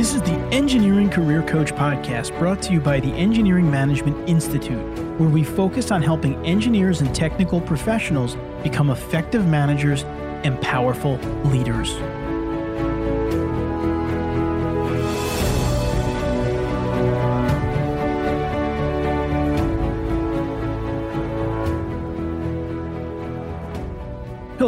This 0.00 0.14
is 0.14 0.22
the 0.22 0.38
Engineering 0.50 1.10
Career 1.10 1.42
Coach 1.42 1.72
podcast 1.72 2.30
brought 2.38 2.62
to 2.62 2.72
you 2.72 2.80
by 2.80 3.00
the 3.00 3.12
Engineering 3.12 3.70
Management 3.70 4.26
Institute, 4.26 4.80
where 5.20 5.28
we 5.28 5.44
focus 5.44 5.90
on 5.90 6.00
helping 6.00 6.36
engineers 6.46 7.02
and 7.02 7.14
technical 7.14 7.60
professionals 7.60 8.34
become 8.62 8.88
effective 8.88 9.46
managers 9.46 10.04
and 10.42 10.58
powerful 10.62 11.16
leaders. 11.44 11.90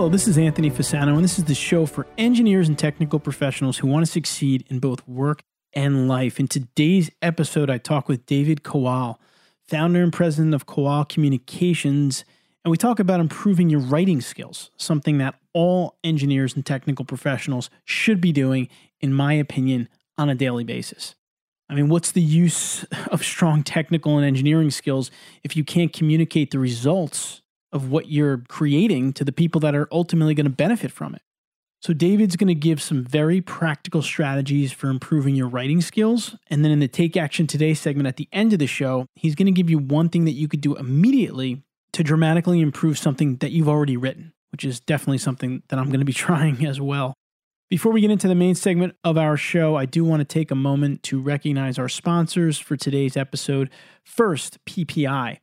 Hello, 0.03 0.11
this 0.11 0.27
is 0.27 0.37
Anthony 0.37 0.69
Fasano, 0.69 1.15
and 1.15 1.23
this 1.23 1.39
is 1.39 1.45
the 1.45 1.55
show 1.55 1.87
for 1.87 2.09
engineers 2.19 2.67
and 2.67 2.77
technical 2.77 3.21
professionals 3.21 3.79
who 3.79 3.87
want 3.87 4.05
to 4.05 4.11
succeed 4.11 4.67
in 4.69 4.81
both 4.81 5.07
work 5.07 5.45
and 5.75 6.09
life. 6.09 6.41
In 6.41 6.49
today's 6.49 7.09
episode, 7.23 7.71
I 7.71 7.79
talk 7.79 8.09
with 8.09 8.27
David 8.27 8.65
Kowal, 8.65 9.19
founder 9.69 10.03
and 10.03 10.13
president 10.13 10.55
of 10.55 10.67
Kowal 10.67 11.09
Communications, 11.09 12.25
and 12.65 12.73
we 12.73 12.77
talk 12.77 12.99
about 12.99 13.21
improving 13.21 13.71
your 13.71 13.79
writing 13.79 14.21
skills, 14.21 14.73
something 14.77 15.19
that 15.19 15.37
all 15.53 15.97
engineers 16.03 16.57
and 16.57 16.67
technical 16.67 17.05
professionals 17.05 17.71
should 17.85 18.21
be 18.21 18.33
doing, 18.33 18.69
in 19.01 19.15
my 19.15 19.35
opinion, 19.35 19.89
on 20.19 20.29
a 20.29 20.35
daily 20.35 20.65
basis. 20.65 21.15
I 21.69 21.77
mean, 21.77 21.89
what's 21.89 22.11
the 22.11 22.21
use 22.21 22.83
of 23.13 23.23
strong 23.23 23.63
technical 23.63 24.17
and 24.17 24.27
engineering 24.27 24.73
skills 24.73 25.13
if 25.45 25.57
you 25.57 25.63
can't 25.63 25.93
communicate 25.93 26.51
the 26.51 26.59
results 26.59 27.43
of 27.73 27.91
what 27.91 28.11
you're 28.11 28.39
creating 28.49 29.13
to 29.15 29.25
the 29.25 29.33
people 29.33 29.61
that 29.61 29.75
are 29.75 29.89
ultimately 29.91 30.35
going 30.35 30.45
to 30.45 30.51
benefit 30.51 30.91
from 30.91 31.15
it. 31.15 31.23
So, 31.81 31.93
David's 31.93 32.37
going 32.37 32.49
to 32.49 32.55
give 32.55 32.81
some 32.81 33.03
very 33.03 33.41
practical 33.41 34.03
strategies 34.03 34.71
for 34.71 34.89
improving 34.89 35.35
your 35.35 35.49
writing 35.49 35.81
skills. 35.81 36.37
And 36.49 36.65
then 36.65 36.71
in 36.71 36.79
the 36.79 36.87
Take 36.87 37.17
Action 37.17 37.49
Today 37.49 37.75
segment 37.75 38.07
at 38.07 38.17
the 38.17 38.29
end 38.33 38.53
of 38.53 38.61
the 38.61 38.69
show, 38.69 39.07
he's 39.17 39.35
going 39.35 39.47
to 39.47 39.53
give 39.53 39.69
you 39.69 39.79
one 39.79 40.09
thing 40.09 40.25
that 40.27 40.33
you 40.33 40.47
could 40.47 40.61
do 40.61 40.77
immediately 40.77 41.63
to 41.95 42.05
dramatically 42.05 42.61
improve 42.61 42.99
something 42.99 43.37
that 43.39 43.51
you've 43.51 43.69
already 43.69 43.97
written, 43.97 44.33
which 44.53 44.65
is 44.65 44.79
definitely 44.79 45.19
something 45.19 45.65
that 45.69 45.79
I'm 45.79 45.87
going 45.87 45.99
to 45.99 46.07
be 46.07 46.13
trying 46.13 46.65
as 46.65 46.81
well. 46.81 47.15
Before 47.69 47.91
we 47.91 48.03
get 48.03 48.11
into 48.11 48.29
the 48.29 48.35
main 48.35 48.55
segment 48.55 48.95
of 49.03 49.17
our 49.17 49.37
show, 49.37 49.77
I 49.77 49.87
do 49.87 50.05
want 50.05 50.21
to 50.21 50.25
take 50.25 50.51
a 50.51 50.55
moment 50.55 51.03
to 51.05 51.21
recognize 51.21 51.79
our 51.79 51.89
sponsors 51.89 52.59
for 52.59 52.77
today's 52.77 53.17
episode. 53.17 53.71
First, 54.05 54.63
PPI. 54.67 55.39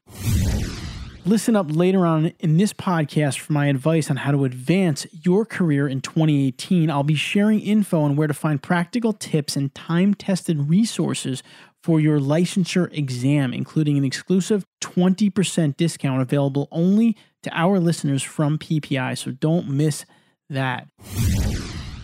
Listen 1.25 1.55
up 1.55 1.67
later 1.69 2.05
on 2.05 2.27
in 2.39 2.57
this 2.57 2.71
podcast 2.71 3.39
for 3.39 3.51
my 3.51 3.67
advice 3.67 4.09
on 4.09 4.17
how 4.17 4.31
to 4.31 4.45
advance 4.45 5.05
your 5.11 5.45
career 5.45 5.87
in 5.87 5.99
2018. 5.99 6.89
I'll 6.89 7.03
be 7.03 7.15
sharing 7.15 7.59
info 7.59 8.01
on 8.01 8.15
where 8.15 8.27
to 8.27 8.33
find 8.33 8.61
practical 8.63 9.11
tips 9.11 9.55
and 9.55 9.73
time 9.75 10.13
tested 10.13 10.69
resources 10.69 11.43
for 11.83 11.99
your 11.99 12.19
licensure 12.19 12.91
exam, 12.97 13.53
including 13.53 13.97
an 13.97 14.05
exclusive 14.05 14.65
20% 14.81 15.75
discount 15.75 16.21
available 16.21 16.69
only 16.71 17.17
to 17.43 17.51
our 17.53 17.79
listeners 17.79 18.23
from 18.23 18.57
PPI. 18.57 19.17
So 19.17 19.31
don't 19.31 19.69
miss 19.69 20.05
that. 20.49 20.87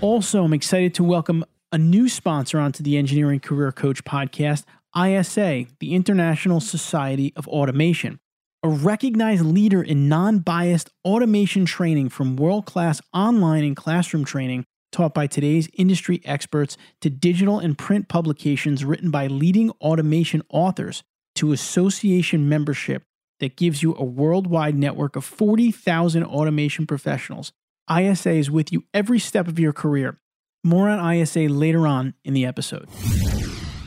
Also, 0.01 0.43
I'm 0.43 0.53
excited 0.53 0.93
to 0.95 1.03
welcome 1.03 1.45
a 1.71 1.77
new 1.77 2.09
sponsor 2.09 2.59
onto 2.59 2.83
the 2.83 2.97
Engineering 2.97 3.39
Career 3.39 3.71
Coach 3.71 4.03
podcast, 4.03 4.65
ISA, 4.95 5.65
the 5.79 5.95
International 5.95 6.59
Society 6.59 7.33
of 7.35 7.47
Automation 7.47 8.19
a 8.65 8.67
recognized 8.67 9.45
leader 9.45 9.83
in 9.83 10.09
non 10.09 10.39
biased 10.39 10.89
automation 11.05 11.65
training 11.65 12.09
from 12.09 12.35
world 12.35 12.65
class 12.65 12.99
online 13.13 13.63
and 13.63 13.75
classroom 13.75 14.25
training 14.25 14.65
taught 14.91 15.13
by 15.13 15.27
today's 15.27 15.69
industry 15.73 16.19
experts 16.25 16.75
to 16.99 17.07
digital 17.11 17.59
and 17.59 17.77
print 17.77 18.07
publications 18.07 18.83
written 18.83 19.11
by 19.11 19.27
leading 19.27 19.69
automation 19.81 20.41
authors 20.49 21.03
to 21.35 21.51
association 21.51 22.49
membership 22.49 23.03
that 23.39 23.55
gives 23.55 23.83
you 23.83 23.95
a 23.99 24.03
worldwide 24.03 24.73
network 24.73 25.15
of 25.15 25.23
40,000 25.23 26.23
automation 26.23 26.87
professionals. 26.87 27.51
ISA 27.87 28.31
is 28.31 28.49
with 28.49 28.71
you 28.71 28.83
every 28.95 29.19
step 29.19 29.47
of 29.47 29.59
your 29.59 29.73
career. 29.73 30.17
More 30.63 30.89
on 30.89 31.13
ISA 31.13 31.41
later 31.41 31.85
on 31.85 32.15
in 32.23 32.33
the 32.33 32.47
episode. 32.47 32.89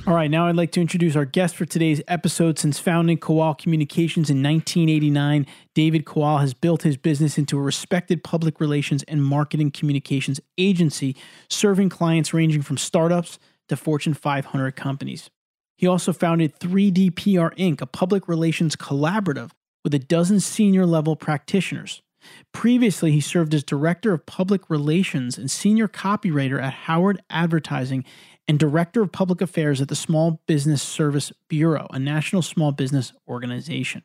All 0.09 0.15
right, 0.15 0.31
now 0.31 0.47
I'd 0.47 0.57
like 0.57 0.73
to 0.73 0.81
introduce 0.81 1.17
our 1.17 1.27
guest 1.27 1.55
for 1.55 1.67
today's 1.67 2.01
episode. 2.09 2.59
Since 2.59 2.79
founding 2.79 3.19
Kowal 3.19 3.59
Communications 3.59 4.31
in 4.31 4.43
1989, 4.43 5.47
David 5.75 6.07
Kowal 6.07 6.41
has 6.41 6.55
built 6.55 6.81
his 6.81 6.97
business 6.97 7.37
into 7.37 7.59
a 7.59 7.61
respected 7.61 8.25
public 8.25 8.59
relations 8.59 9.03
and 9.03 9.23
marketing 9.23 9.71
communications 9.71 10.41
agency, 10.57 11.15
serving 11.51 11.91
clients 11.91 12.33
ranging 12.33 12.63
from 12.63 12.79
startups 12.79 13.39
to 13.69 13.77
Fortune 13.77 14.15
500 14.15 14.75
companies. 14.75 15.29
He 15.77 15.87
also 15.87 16.15
founded 16.15 16.59
3D 16.59 17.15
PR 17.15 17.55
Inc., 17.61 17.83
a 17.83 17.87
public 17.87 18.29
relations 18.29 18.77
collaborative 18.77 19.51
with 19.85 19.93
a 19.93 19.99
dozen 19.99 20.41
senior 20.41 20.87
level 20.87 21.17
practitioners. 21.17 22.01
Previously, 22.53 23.12
he 23.12 23.21
served 23.21 23.55
as 23.55 23.62
Director 23.62 24.12
of 24.12 24.27
Public 24.27 24.69
Relations 24.69 25.39
and 25.39 25.50
Senior 25.50 25.89
Copywriter 25.89 26.62
at 26.62 26.72
Howard 26.72 27.22
Advertising 27.31 28.05
and 28.47 28.59
Director 28.59 29.03
of 29.03 29.12
Public 29.12 29.41
Affairs 29.41 29.81
at 29.81 29.89
the 29.89 29.97
Small 29.97 30.41
Business 30.47 30.83
Service 30.83 31.33
Bureau, 31.49 31.87
a 31.93 31.99
national 31.99 32.43
small 32.43 32.72
business 32.72 33.12
organization. 33.28 34.03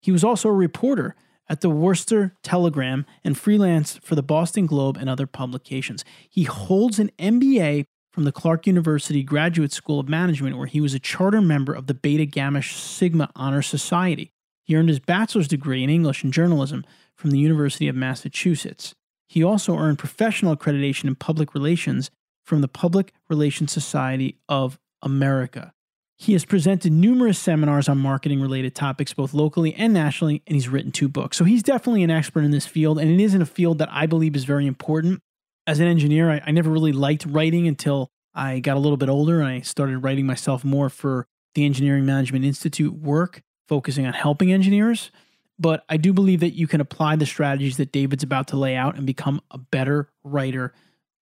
He 0.00 0.12
was 0.12 0.22
also 0.22 0.48
a 0.48 0.52
reporter 0.52 1.16
at 1.48 1.60
the 1.60 1.70
Worcester 1.70 2.34
Telegram 2.42 3.06
and 3.24 3.38
freelance 3.38 3.98
for 4.02 4.14
the 4.14 4.22
Boston 4.22 4.66
Globe 4.66 4.96
and 4.96 5.08
other 5.08 5.26
publications. 5.26 6.04
He 6.28 6.44
holds 6.44 6.98
an 6.98 7.10
MBA 7.18 7.84
from 8.12 8.24
the 8.24 8.32
Clark 8.32 8.66
University 8.66 9.22
Graduate 9.22 9.72
School 9.72 10.00
of 10.00 10.08
Management, 10.08 10.56
where 10.56 10.66
he 10.66 10.80
was 10.80 10.94
a 10.94 10.98
charter 10.98 11.40
member 11.40 11.72
of 11.72 11.86
the 11.86 11.94
Beta 11.94 12.24
Gamma 12.24 12.62
Sigma 12.62 13.30
Honor 13.36 13.62
Society. 13.62 14.32
He 14.64 14.74
earned 14.74 14.88
his 14.88 15.00
bachelor's 15.00 15.48
degree 15.48 15.84
in 15.84 15.90
English 15.90 16.24
and 16.24 16.32
journalism 16.32 16.84
from 17.16 17.30
the 17.30 17.38
University 17.38 17.88
of 17.88 17.96
Massachusetts. 17.96 18.94
He 19.28 19.42
also 19.42 19.76
earned 19.76 19.98
professional 19.98 20.56
accreditation 20.56 21.04
in 21.04 21.14
public 21.14 21.54
relations 21.54 22.10
from 22.44 22.60
the 22.60 22.68
Public 22.68 23.12
Relations 23.28 23.72
Society 23.72 24.38
of 24.48 24.78
America. 25.02 25.72
He 26.18 26.32
has 26.32 26.46
presented 26.46 26.92
numerous 26.92 27.38
seminars 27.38 27.88
on 27.88 27.98
marketing 27.98 28.40
related 28.40 28.74
topics, 28.74 29.12
both 29.12 29.34
locally 29.34 29.74
and 29.74 29.92
nationally, 29.92 30.42
and 30.46 30.54
he's 30.54 30.68
written 30.68 30.90
two 30.90 31.08
books. 31.08 31.36
So 31.36 31.44
he's 31.44 31.62
definitely 31.62 32.04
an 32.04 32.10
expert 32.10 32.42
in 32.42 32.52
this 32.52 32.66
field, 32.66 32.98
and 32.98 33.10
it 33.10 33.22
is 33.22 33.34
in 33.34 33.42
a 33.42 33.46
field 33.46 33.78
that 33.78 33.92
I 33.92 34.06
believe 34.06 34.34
is 34.34 34.44
very 34.44 34.66
important. 34.66 35.20
As 35.66 35.80
an 35.80 35.88
engineer, 35.88 36.30
I, 36.30 36.42
I 36.46 36.50
never 36.52 36.70
really 36.70 36.92
liked 36.92 37.26
writing 37.26 37.68
until 37.68 38.08
I 38.34 38.60
got 38.60 38.76
a 38.76 38.80
little 38.80 38.96
bit 38.96 39.08
older 39.08 39.40
and 39.40 39.48
I 39.48 39.60
started 39.60 39.98
writing 39.98 40.26
myself 40.26 40.64
more 40.64 40.88
for 40.88 41.26
the 41.54 41.64
Engineering 41.64 42.06
Management 42.06 42.44
Institute 42.44 42.94
work, 42.94 43.42
focusing 43.66 44.06
on 44.06 44.12
helping 44.12 44.52
engineers. 44.52 45.10
But 45.58 45.84
I 45.88 45.96
do 45.96 46.12
believe 46.12 46.40
that 46.40 46.54
you 46.54 46.66
can 46.66 46.80
apply 46.80 47.16
the 47.16 47.26
strategies 47.26 47.78
that 47.78 47.92
David's 47.92 48.22
about 48.22 48.48
to 48.48 48.56
lay 48.56 48.76
out 48.76 48.96
and 48.96 49.06
become 49.06 49.40
a 49.50 49.58
better 49.58 50.10
writer 50.22 50.74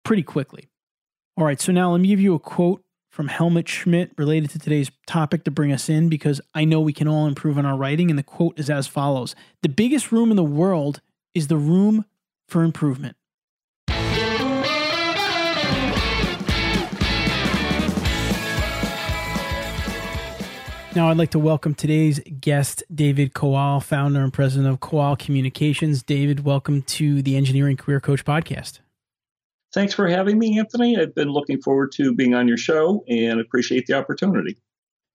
pretty 0.05 0.23
quickly. 0.23 0.69
All 1.37 1.45
right, 1.45 1.61
so 1.61 1.73
now 1.73 1.93
let 1.93 2.01
me 2.01 2.09
give 2.09 2.21
you 2.21 2.35
a 2.35 2.41
quote 2.41 2.85
from 3.11 3.29
Helmut 3.29 3.69
Schmidt 3.69 4.11
related 4.19 4.51
to 4.51 4.59
today's 4.59 4.91
topic 5.07 5.45
to 5.45 5.51
bring 5.51 5.73
us 5.73 5.89
in 5.89 6.09
because 6.09 6.41
I 6.53 6.65
know 6.65 6.81
we 6.81 6.93
can 6.93 7.07
all 7.07 7.29
improve 7.29 7.57
on 7.59 7.65
our 7.65 7.77
writing. 7.77 8.11
And 8.11 8.19
the 8.19 8.25
quote 8.25 8.59
is 8.59 8.69
as 8.69 8.89
follows 8.89 9.37
The 9.63 9.69
biggest 9.69 10.11
room 10.11 10.31
in 10.31 10.37
the 10.37 10.43
world 10.43 11.01
is 11.33 11.47
the 11.47 11.57
room 11.57 12.05
for 12.49 12.65
improvement. 12.65 13.17
Now, 20.95 21.11
I'd 21.11 21.17
like 21.17 21.33
to 21.33 21.41
welcome 21.41 21.75
today's 21.75 22.21
guest, 22.41 22.85
David 22.95 23.35
Kowal, 23.35 23.83
founder 23.83 24.23
and 24.23 24.33
president 24.33 24.73
of 24.73 24.79
Kowal 24.79 25.19
Communications. 25.19 26.05
David, 26.05 26.45
welcome 26.45 26.83
to 26.83 27.21
the 27.21 27.37
Engineering 27.37 27.77
Career 27.77 27.99
Coach 27.99 28.25
podcast. 28.25 28.79
Thanks 29.73 29.93
for 29.93 30.07
having 30.07 30.39
me, 30.39 30.57
Anthony. 30.57 30.97
I've 30.97 31.13
been 31.13 31.31
looking 31.31 31.61
forward 31.61 31.91
to 31.97 32.15
being 32.15 32.33
on 32.35 32.47
your 32.47 32.57
show 32.57 33.05
and 33.09 33.41
appreciate 33.41 33.87
the 33.87 33.95
opportunity. 33.95 34.57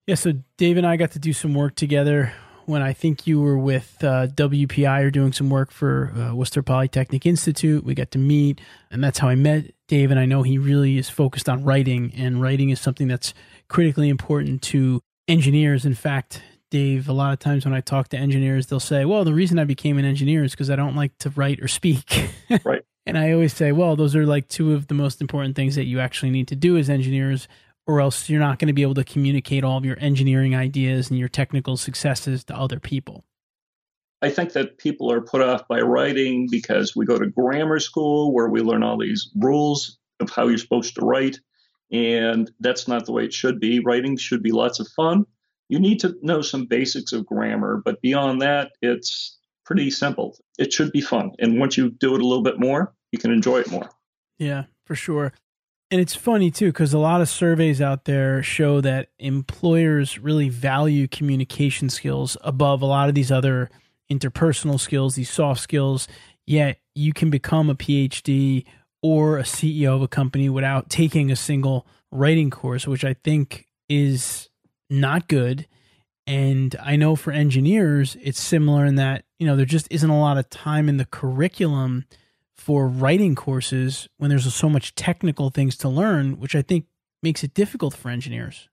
Yeah, 0.05 0.15
so 0.15 0.33
Dave 0.57 0.75
and 0.75 0.85
I 0.85 0.97
got 0.97 1.11
to 1.11 1.19
do 1.19 1.31
some 1.31 1.53
work 1.53 1.75
together 1.75 2.33
when 2.65 2.81
I 2.81 2.91
think 2.91 3.25
you 3.25 3.39
were 3.39 3.57
with 3.57 4.03
uh, 4.03 4.27
WPI 4.27 5.05
or 5.05 5.11
doing 5.11 5.31
some 5.31 5.49
work 5.49 5.71
for 5.71 6.11
uh, 6.13 6.35
Worcester 6.35 6.61
Polytechnic 6.61 7.25
Institute. 7.25 7.85
We 7.85 7.95
got 7.95 8.11
to 8.11 8.19
meet, 8.19 8.59
and 8.91 9.01
that's 9.01 9.19
how 9.19 9.29
I 9.29 9.35
met 9.35 9.71
Dave. 9.87 10.11
And 10.11 10.19
I 10.19 10.25
know 10.25 10.43
he 10.43 10.57
really 10.57 10.97
is 10.97 11.09
focused 11.09 11.47
on 11.47 11.63
writing, 11.63 12.11
and 12.17 12.41
writing 12.41 12.69
is 12.69 12.81
something 12.81 13.07
that's 13.07 13.33
critically 13.69 14.09
important 14.09 14.61
to 14.63 15.01
engineers. 15.29 15.85
In 15.85 15.93
fact, 15.93 16.41
Dave, 16.71 17.07
a 17.07 17.13
lot 17.13 17.33
of 17.33 17.39
times 17.39 17.65
when 17.65 17.73
I 17.73 17.81
talk 17.81 18.09
to 18.09 18.17
engineers, 18.17 18.67
they'll 18.67 18.79
say, 18.79 19.05
Well, 19.05 19.23
the 19.23 19.33
reason 19.33 19.59
I 19.59 19.63
became 19.63 19.97
an 19.97 20.05
engineer 20.05 20.43
is 20.43 20.51
because 20.51 20.69
I 20.69 20.75
don't 20.75 20.95
like 20.95 21.17
to 21.19 21.29
write 21.31 21.61
or 21.61 21.67
speak. 21.67 22.31
right. 22.63 22.83
And 23.09 23.17
I 23.17 23.31
always 23.31 23.53
say, 23.53 23.71
well, 23.71 23.95
those 23.95 24.15
are 24.15 24.27
like 24.27 24.47
two 24.49 24.73
of 24.73 24.85
the 24.85 24.93
most 24.93 25.19
important 25.19 25.55
things 25.55 25.73
that 25.75 25.85
you 25.85 25.99
actually 25.99 26.29
need 26.29 26.47
to 26.49 26.55
do 26.55 26.77
as 26.77 26.91
engineers, 26.91 27.47
or 27.87 28.01
else 28.01 28.29
you're 28.29 28.39
not 28.39 28.59
going 28.59 28.67
to 28.67 28.73
be 28.73 28.83
able 28.83 28.93
to 28.93 29.03
communicate 29.03 29.63
all 29.63 29.79
of 29.79 29.83
your 29.83 29.97
engineering 29.99 30.55
ideas 30.55 31.09
and 31.09 31.17
your 31.17 31.27
technical 31.27 31.75
successes 31.75 32.43
to 32.43 32.55
other 32.55 32.79
people. 32.79 33.25
I 34.21 34.29
think 34.29 34.53
that 34.53 34.77
people 34.77 35.11
are 35.11 35.21
put 35.21 35.41
off 35.41 35.67
by 35.67 35.79
writing 35.79 36.47
because 36.51 36.95
we 36.95 37.07
go 37.07 37.17
to 37.17 37.25
grammar 37.25 37.79
school 37.79 38.31
where 38.31 38.47
we 38.47 38.61
learn 38.61 38.83
all 38.83 38.99
these 38.99 39.31
rules 39.35 39.97
of 40.19 40.29
how 40.29 40.47
you're 40.47 40.59
supposed 40.59 40.93
to 40.95 41.01
write. 41.01 41.39
And 41.91 42.51
that's 42.59 42.87
not 42.87 43.05
the 43.05 43.11
way 43.11 43.25
it 43.25 43.33
should 43.33 43.59
be. 43.59 43.79
Writing 43.79 44.15
should 44.17 44.43
be 44.43 44.51
lots 44.51 44.79
of 44.79 44.87
fun. 44.95 45.25
You 45.69 45.79
need 45.79 45.99
to 46.01 46.15
know 46.21 46.41
some 46.41 46.65
basics 46.65 47.13
of 47.13 47.25
grammar, 47.25 47.81
but 47.83 48.01
beyond 48.01 48.41
that, 48.41 48.71
it's 48.81 49.37
pretty 49.65 49.91
simple. 49.91 50.37
It 50.57 50.73
should 50.73 50.91
be 50.91 51.01
fun. 51.01 51.31
And 51.39 51.59
once 51.59 51.77
you 51.77 51.91
do 51.91 52.15
it 52.15 52.21
a 52.21 52.25
little 52.25 52.43
bit 52.43 52.59
more, 52.59 52.93
you 53.11 53.19
can 53.19 53.31
enjoy 53.31 53.59
it 53.59 53.71
more. 53.71 53.89
Yeah, 54.37 54.65
for 54.85 54.95
sure. 54.95 55.33
And 55.91 55.99
it's 55.99 56.15
funny 56.15 56.51
too, 56.51 56.67
because 56.67 56.93
a 56.93 56.99
lot 56.99 57.21
of 57.21 57.29
surveys 57.29 57.81
out 57.81 58.05
there 58.05 58.43
show 58.43 58.81
that 58.81 59.09
employers 59.17 60.19
really 60.19 60.49
value 60.49 61.07
communication 61.07 61.89
skills 61.89 62.37
above 62.41 62.81
a 62.83 62.85
lot 62.85 63.09
of 63.09 63.15
these 63.15 63.31
other 63.31 63.69
interpersonal 64.11 64.79
skills, 64.79 65.15
these 65.15 65.31
soft 65.31 65.61
skills. 65.61 66.07
Yet 66.45 66.79
you 66.95 67.13
can 67.13 67.29
become 67.29 67.69
a 67.69 67.75
PhD 67.75 68.65
or 69.01 69.37
a 69.37 69.43
CEO 69.43 69.95
of 69.95 70.01
a 70.01 70.07
company 70.07 70.49
without 70.49 70.89
taking 70.89 71.31
a 71.31 71.35
single 71.35 71.87
writing 72.11 72.49
course, 72.49 72.87
which 72.87 73.05
I 73.05 73.13
think 73.13 73.67
is 73.87 74.49
not 74.89 75.27
good. 75.27 75.67
And 76.27 76.75
I 76.81 76.95
know 76.95 77.15
for 77.15 77.31
engineers, 77.31 78.15
it's 78.21 78.39
similar 78.39 78.85
in 78.85 78.95
that, 78.95 79.25
you 79.39 79.47
know, 79.47 79.55
there 79.55 79.65
just 79.65 79.87
isn't 79.89 80.09
a 80.09 80.19
lot 80.19 80.37
of 80.37 80.49
time 80.49 80.89
in 80.89 80.97
the 80.97 81.05
curriculum 81.05 82.05
for 82.55 82.87
writing 82.87 83.35
courses 83.35 84.07
when 84.17 84.29
there's 84.29 84.53
so 84.53 84.69
much 84.69 84.93
technical 84.95 85.49
things 85.49 85.77
to 85.77 85.89
learn, 85.89 86.39
which 86.39 86.55
I 86.55 86.61
think 86.61 86.85
makes 87.23 87.43
it 87.43 87.53
difficult 87.53 87.95
for 87.95 88.09
engineers. 88.09 88.67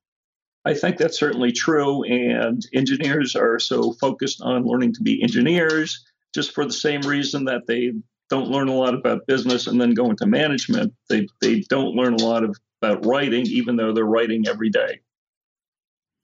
I 0.64 0.74
think 0.74 0.98
that's 0.98 1.18
certainly 1.18 1.52
true. 1.52 2.02
And 2.02 2.66
engineers 2.74 3.36
are 3.36 3.58
so 3.58 3.92
focused 3.92 4.42
on 4.42 4.66
learning 4.66 4.94
to 4.94 5.02
be 5.02 5.22
engineers 5.22 6.04
just 6.34 6.52
for 6.52 6.64
the 6.64 6.72
same 6.72 7.02
reason 7.02 7.44
that 7.44 7.66
they 7.66 7.92
don't 8.28 8.48
learn 8.48 8.68
a 8.68 8.74
lot 8.74 8.94
about 8.94 9.26
business 9.26 9.66
and 9.66 9.80
then 9.80 9.94
go 9.94 10.10
into 10.10 10.26
management. 10.26 10.92
They, 11.08 11.28
they 11.40 11.60
don't 11.68 11.94
learn 11.94 12.14
a 12.14 12.22
lot 12.22 12.44
of, 12.44 12.56
about 12.82 13.04
writing, 13.06 13.46
even 13.46 13.76
though 13.76 13.92
they're 13.92 14.04
writing 14.04 14.46
every 14.48 14.70
day. 14.70 15.00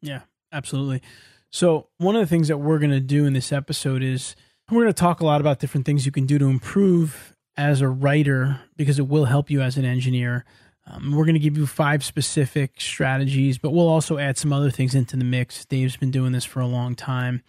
Yeah, 0.01 0.21
absolutely. 0.53 1.03
So, 1.51 1.89
one 1.99 2.17
of 2.17 2.21
the 2.21 2.27
things 2.27 2.49
that 2.49 2.59
we're 2.59 2.79
going 2.79 2.91
to 2.91 3.01
do 3.01 3.27
in 3.27 3.35
this 3.35 3.53
episode 3.53 4.03
is 4.03 4.35
we're 4.71 4.83
going 4.83 4.93
to 4.93 5.01
talk 5.01 5.21
a 5.21 5.27
lot 5.27 5.41
about 5.41 5.59
different 5.59 5.87
things 5.87 6.07
you 6.07 6.13
can 6.13 6.27
do 6.27 6.39
to 6.39 6.47
improve 6.47 7.35
as 7.57 7.81
a 7.81 7.89
writer 7.89 8.61
because 8.77 8.99
it 8.99 9.07
will 9.07 9.27
help 9.27 9.51
you 9.51 9.61
as 9.61 9.77
an 9.77 9.85
engineer. 9.85 10.45
Um, 10.87 11.15
we're 11.15 11.25
going 11.25 11.35
to 11.35 11.41
give 11.41 11.57
you 11.57 11.67
five 11.67 12.05
specific 12.05 12.81
strategies, 12.81 13.59
but 13.59 13.71
we'll 13.71 13.89
also 13.89 14.19
add 14.19 14.39
some 14.39 14.53
other 14.53 14.71
things 14.71 14.95
into 14.95 15.17
the 15.17 15.25
mix. 15.25 15.65
Dave's 15.65 15.97
been 15.97 16.11
doing 16.11 16.33
this 16.33 16.45
for 16.45 16.61
a 16.61 16.67
long 16.67 16.95
time. 16.95 17.43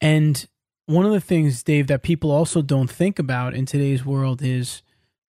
And 0.00 0.46
one 0.88 1.04
of 1.04 1.12
the 1.12 1.20
things, 1.20 1.62
Dave, 1.62 1.86
that 1.88 2.02
people 2.02 2.30
also 2.30 2.62
don't 2.62 2.90
think 2.90 3.18
about 3.18 3.52
in 3.52 3.66
today's 3.66 4.06
world 4.06 4.40
is 4.42 4.82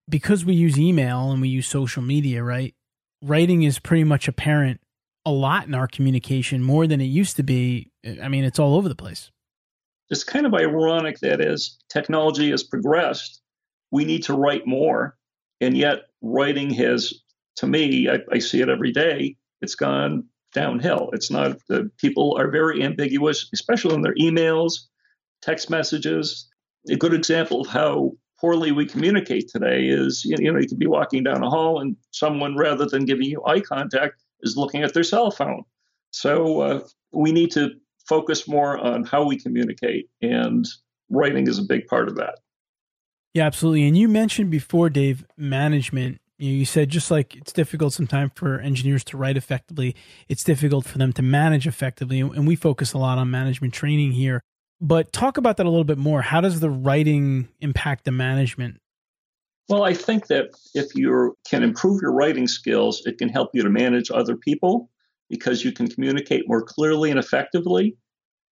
because 0.08 0.42
we 0.42 0.54
use 0.54 0.78
email 0.78 1.30
and 1.30 1.42
we 1.42 1.50
use 1.50 1.66
social 1.66 2.02
media, 2.02 2.42
right? 2.42 2.74
Writing 3.22 3.62
is 3.62 3.78
pretty 3.78 4.04
much 4.04 4.26
apparent 4.26 4.80
a 5.26 5.30
lot 5.30 5.66
in 5.66 5.74
our 5.74 5.86
communication 5.86 6.62
more 6.62 6.86
than 6.86 6.98
it 7.02 7.04
used 7.04 7.36
to 7.36 7.42
be. 7.42 7.90
I 8.22 8.28
mean, 8.28 8.42
it's 8.42 8.58
all 8.58 8.74
over 8.74 8.88
the 8.88 8.94
place. 8.94 9.30
It's 10.08 10.24
kind 10.24 10.46
of 10.46 10.54
ironic 10.54 11.20
that 11.20 11.42
as 11.42 11.76
technology 11.90 12.50
has 12.52 12.62
progressed, 12.62 13.42
we 13.90 14.06
need 14.06 14.22
to 14.24 14.32
write 14.32 14.66
more. 14.66 15.18
And 15.60 15.76
yet, 15.76 16.04
writing 16.22 16.70
has 16.70 17.12
to 17.56 17.66
me, 17.66 18.08
I, 18.08 18.20
I 18.32 18.38
see 18.38 18.62
it 18.62 18.70
every 18.70 18.92
day. 18.92 19.36
It's 19.60 19.74
gone 19.74 20.24
downhill. 20.54 21.10
It's 21.12 21.30
not, 21.30 21.58
the 21.68 21.90
people 21.98 22.34
are 22.40 22.50
very 22.50 22.82
ambiguous, 22.82 23.50
especially 23.52 23.94
in 23.94 24.00
their 24.00 24.14
emails, 24.14 24.86
text 25.42 25.70
messages. 25.70 26.48
A 26.88 26.96
good 26.96 27.14
example 27.14 27.62
of 27.62 27.66
how 27.66 28.12
poorly 28.40 28.72
we 28.72 28.86
communicate 28.86 29.48
today 29.48 29.86
is 29.86 30.24
you 30.24 30.36
know, 30.52 30.58
you 30.58 30.66
could 30.66 30.78
be 30.78 30.86
walking 30.86 31.22
down 31.22 31.42
a 31.42 31.50
hall 31.50 31.80
and 31.80 31.96
someone, 32.10 32.56
rather 32.56 32.86
than 32.86 33.04
giving 33.04 33.26
you 33.26 33.42
eye 33.44 33.60
contact, 33.60 34.22
is 34.40 34.56
looking 34.56 34.82
at 34.82 34.94
their 34.94 35.02
cell 35.02 35.30
phone. 35.30 35.62
So 36.10 36.60
uh, 36.60 36.80
we 37.12 37.32
need 37.32 37.50
to 37.52 37.70
focus 38.08 38.48
more 38.48 38.78
on 38.78 39.04
how 39.04 39.24
we 39.24 39.38
communicate, 39.38 40.08
and 40.22 40.66
writing 41.10 41.46
is 41.46 41.58
a 41.58 41.62
big 41.62 41.86
part 41.86 42.08
of 42.08 42.16
that. 42.16 42.38
Yeah, 43.34 43.46
absolutely. 43.46 43.86
And 43.86 43.96
you 43.96 44.08
mentioned 44.08 44.50
before, 44.50 44.90
Dave, 44.90 45.24
management 45.36 46.20
you, 46.40 46.52
you 46.52 46.64
said 46.64 46.88
just 46.88 47.10
like 47.10 47.36
it's 47.36 47.52
difficult 47.52 47.92
sometimes 47.92 48.32
for 48.34 48.58
engineers 48.58 49.04
to 49.04 49.16
write 49.16 49.36
effectively, 49.36 49.94
it's 50.28 50.42
difficult 50.42 50.86
for 50.86 50.98
them 50.98 51.12
to 51.12 51.22
manage 51.22 51.66
effectively. 51.66 52.20
And 52.20 52.46
we 52.46 52.56
focus 52.56 52.92
a 52.92 52.98
lot 52.98 53.18
on 53.18 53.30
management 53.30 53.74
training 53.74 54.12
here. 54.12 54.42
But 54.80 55.12
talk 55.12 55.36
about 55.36 55.58
that 55.58 55.66
a 55.66 55.68
little 55.68 55.84
bit 55.84 55.98
more. 55.98 56.22
How 56.22 56.40
does 56.40 56.60
the 56.60 56.70
writing 56.70 57.48
impact 57.60 58.04
the 58.04 58.12
management? 58.12 58.80
Well, 59.68 59.84
I 59.84 59.94
think 59.94 60.26
that 60.28 60.50
if 60.74 60.94
you 60.94 61.36
can 61.48 61.62
improve 61.62 62.02
your 62.02 62.12
writing 62.12 62.48
skills, 62.48 63.02
it 63.06 63.18
can 63.18 63.28
help 63.28 63.50
you 63.52 63.62
to 63.62 63.70
manage 63.70 64.10
other 64.10 64.36
people 64.36 64.90
because 65.28 65.64
you 65.64 65.70
can 65.70 65.86
communicate 65.86 66.48
more 66.48 66.62
clearly 66.62 67.10
and 67.10 67.18
effectively. 67.18 67.96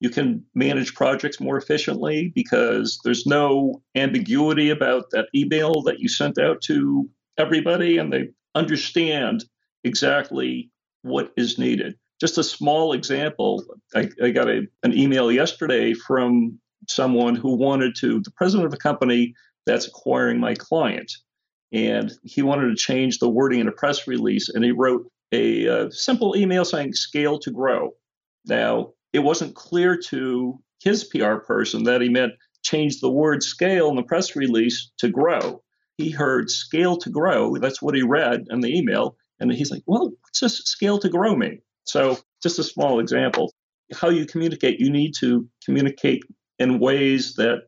You 0.00 0.10
can 0.10 0.44
manage 0.54 0.94
projects 0.94 1.40
more 1.40 1.56
efficiently 1.56 2.30
because 2.34 3.00
there's 3.02 3.26
no 3.26 3.82
ambiguity 3.96 4.70
about 4.70 5.10
that 5.10 5.28
email 5.34 5.82
that 5.82 5.98
you 5.98 6.08
sent 6.08 6.38
out 6.38 6.62
to 6.62 7.08
everybody 7.36 7.98
and 7.98 8.12
they 8.12 8.28
understand 8.54 9.44
exactly 9.82 10.70
what 11.02 11.32
is 11.36 11.58
needed. 11.58 11.96
Just 12.20 12.38
a 12.38 12.44
small 12.44 12.92
example 12.92 13.64
I, 13.94 14.08
I 14.22 14.30
got 14.30 14.48
a, 14.48 14.66
an 14.82 14.96
email 14.96 15.30
yesterday 15.30 15.94
from 15.94 16.58
someone 16.88 17.34
who 17.34 17.56
wanted 17.56 17.94
to, 17.96 18.20
the 18.20 18.30
president 18.32 18.66
of 18.66 18.74
a 18.74 18.78
company 18.78 19.34
that's 19.66 19.86
acquiring 19.86 20.40
my 20.40 20.54
client. 20.54 21.12
And 21.72 22.12
he 22.24 22.42
wanted 22.42 22.68
to 22.68 22.76
change 22.76 23.18
the 23.18 23.28
wording 23.28 23.60
in 23.60 23.68
a 23.68 23.72
press 23.72 24.06
release. 24.06 24.48
And 24.48 24.64
he 24.64 24.72
wrote 24.72 25.06
a 25.32 25.68
uh, 25.68 25.90
simple 25.90 26.36
email 26.36 26.64
saying 26.64 26.94
scale 26.94 27.38
to 27.40 27.50
grow. 27.50 27.90
Now, 28.46 28.92
it 29.12 29.18
wasn't 29.18 29.54
clear 29.54 29.96
to 29.96 30.58
his 30.82 31.04
PR 31.04 31.36
person 31.36 31.84
that 31.84 32.00
he 32.00 32.08
meant 32.08 32.32
change 32.62 33.00
the 33.00 33.10
word 33.10 33.42
scale 33.42 33.90
in 33.90 33.96
the 33.96 34.02
press 34.02 34.34
release 34.34 34.90
to 34.98 35.08
grow 35.08 35.62
he 35.98 36.10
heard 36.10 36.48
scale 36.48 36.96
to 36.96 37.10
grow. 37.10 37.56
That's 37.56 37.82
what 37.82 37.94
he 37.94 38.02
read 38.02 38.46
in 38.50 38.60
the 38.60 38.74
email. 38.74 39.16
And 39.40 39.52
he's 39.52 39.70
like, 39.70 39.82
well, 39.86 40.12
what's 40.22 40.40
this 40.40 40.58
scale 40.58 40.98
to 41.00 41.08
grow 41.08 41.34
mean? 41.34 41.60
So, 41.88 42.18
just 42.42 42.58
a 42.58 42.64
small 42.64 43.00
example. 43.00 43.52
How 43.94 44.10
you 44.10 44.26
communicate, 44.26 44.80
you 44.80 44.90
need 44.90 45.14
to 45.20 45.48
communicate 45.64 46.22
in 46.58 46.78
ways 46.78 47.34
that 47.34 47.62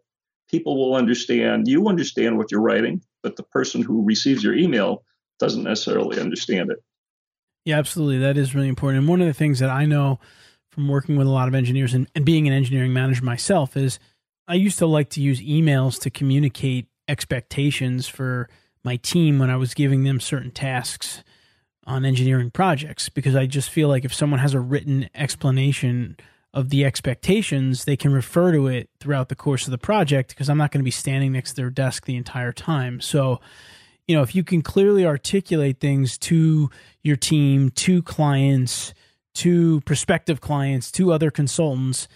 people 0.51 0.77
will 0.77 0.95
understand. 0.95 1.67
You 1.67 1.89
understand 1.89 2.37
what 2.37 2.51
you're 2.51 2.61
writing, 2.61 3.03
but 3.23 3.37
the 3.37 3.43
person 3.43 3.83
who 3.83 4.05
receives 4.05 4.45
your 4.45 4.55
email 4.55 5.05
doesn't 5.39 5.63
necessarily 5.63 6.21
understand 6.21 6.71
it. 6.71 6.79
Yeah, 7.65 7.79
absolutely. 7.79 8.19
That 8.19 8.37
is 8.37 8.55
really 8.55 8.69
important. 8.69 9.01
And 9.01 9.09
one 9.09 9.21
of 9.21 9.27
the 9.27 9.35
things 9.35 9.59
that 9.61 9.71
I 9.71 9.87
know 9.87 10.19
from 10.71 10.89
working 10.89 11.17
with 11.17 11.27
a 11.27 11.31
lot 11.31 11.49
of 11.49 11.55
engineers 11.55 11.95
and, 11.95 12.07
and 12.15 12.25
being 12.25 12.47
an 12.47 12.53
engineering 12.53 12.93
manager 12.93 13.25
myself 13.25 13.77
is 13.77 13.99
I 14.47 14.55
used 14.55 14.79
to 14.79 14.87
like 14.87 15.11
to 15.11 15.23
use 15.23 15.41
emails 15.41 16.01
to 16.03 16.11
communicate 16.11 16.87
expectations 17.09 18.07
for 18.07 18.49
my 18.85 18.97
team 18.97 19.39
when 19.39 19.51
I 19.51 19.57
was 19.57 19.75
giving 19.75 20.05
them 20.05 20.21
certain 20.21 20.51
tasks 20.51 21.23
on 21.91 22.05
engineering 22.05 22.51
projects 22.51 23.09
because 23.09 23.35
I 23.35 23.47
just 23.47 23.71
feel 23.71 23.89
like 23.89 24.05
if 24.05 24.15
someone 24.15 24.41
has 24.41 24.55
a 24.55 24.61
written 24.61 25.09
explanation 25.15 26.17
of 26.53 26.71
the 26.71 26.85
expectations, 26.85 27.85
they 27.85 27.97
can 27.97 28.13
refer 28.13 28.53
to 28.53 28.67
it 28.67 28.91
throughout 28.99 29.29
the 29.29 29.37
course 29.37 29.67
of 29.67 29.71
the 29.71 29.79
project 29.79 30.31
because 30.31 30.49
I'm 30.49 30.59
not 30.59 30.73
going 30.73 30.81
to 30.81 30.85
be 30.85 30.91
standing 30.91 31.33
next 31.33 31.51
to 31.51 31.57
their 31.57 31.71
desk 31.71 32.07
the 32.07 32.17
entire 32.17 32.53
time. 32.53 33.01
So, 33.01 33.41
you 34.09 34.17
know, 34.17 34.23
if 34.23 34.35
you 34.35 34.43
can 34.43 34.63
clearly 34.63 35.07
articulate 35.07 35.79
things 35.79 36.19
to 36.19 36.71
your 37.03 37.17
team, 37.17 37.71
to 37.71 38.03
clients, 38.03 38.93
to 39.35 39.81
prospective 39.83 40.41
clients, 40.41 40.91
to 40.93 41.13
other 41.13 41.31
consultants, 41.31 42.09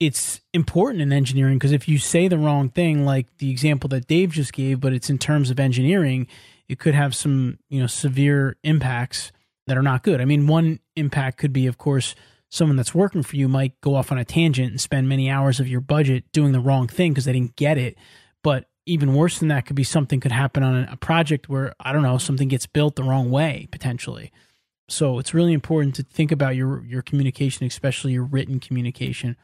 it's 0.00 0.40
important 0.52 1.02
in 1.02 1.12
engineering 1.12 1.58
because 1.58 1.72
if 1.72 1.88
you 1.88 1.98
say 1.98 2.28
the 2.28 2.38
wrong 2.38 2.70
thing, 2.70 3.04
like 3.04 3.26
the 3.38 3.50
example 3.50 3.88
that 3.88 4.06
Dave 4.06 4.30
just 4.30 4.52
gave, 4.52 4.80
but 4.80 4.92
it's 4.92 5.10
in 5.10 5.18
terms 5.18 5.50
of 5.50 5.60
engineering, 5.60 6.26
it 6.72 6.78
could 6.78 6.94
have 6.94 7.14
some 7.14 7.58
you 7.68 7.80
know 7.80 7.86
severe 7.86 8.56
impacts 8.64 9.30
that 9.66 9.76
are 9.76 9.82
not 9.82 10.02
good. 10.02 10.22
I 10.22 10.24
mean, 10.24 10.46
one 10.46 10.80
impact 10.96 11.36
could 11.36 11.52
be, 11.52 11.66
of 11.66 11.76
course, 11.76 12.14
someone 12.48 12.76
that's 12.76 12.94
working 12.94 13.22
for 13.22 13.36
you 13.36 13.46
might 13.46 13.78
go 13.82 13.94
off 13.94 14.10
on 14.10 14.16
a 14.16 14.24
tangent 14.24 14.70
and 14.70 14.80
spend 14.80 15.06
many 15.06 15.30
hours 15.30 15.60
of 15.60 15.68
your 15.68 15.82
budget 15.82 16.24
doing 16.32 16.52
the 16.52 16.60
wrong 16.60 16.88
thing 16.88 17.12
because 17.12 17.26
they 17.26 17.32
didn't 17.32 17.56
get 17.56 17.76
it. 17.76 17.96
But 18.42 18.70
even 18.86 19.14
worse 19.14 19.38
than 19.38 19.48
that 19.48 19.66
could 19.66 19.76
be 19.76 19.84
something 19.84 20.18
could 20.18 20.32
happen 20.32 20.62
on 20.62 20.84
a 20.84 20.96
project 20.96 21.50
where 21.50 21.74
I 21.78 21.92
don't 21.92 22.02
know 22.02 22.16
something 22.16 22.48
gets 22.48 22.66
built 22.66 22.96
the 22.96 23.04
wrong 23.04 23.30
way 23.30 23.68
potentially. 23.70 24.32
So 24.88 25.18
it's 25.18 25.34
really 25.34 25.52
important 25.52 25.94
to 25.96 26.02
think 26.02 26.32
about 26.32 26.56
your 26.56 26.82
your 26.86 27.02
communication, 27.02 27.66
especially 27.66 28.12
your 28.12 28.24
written 28.24 28.60
communication. 28.60 29.36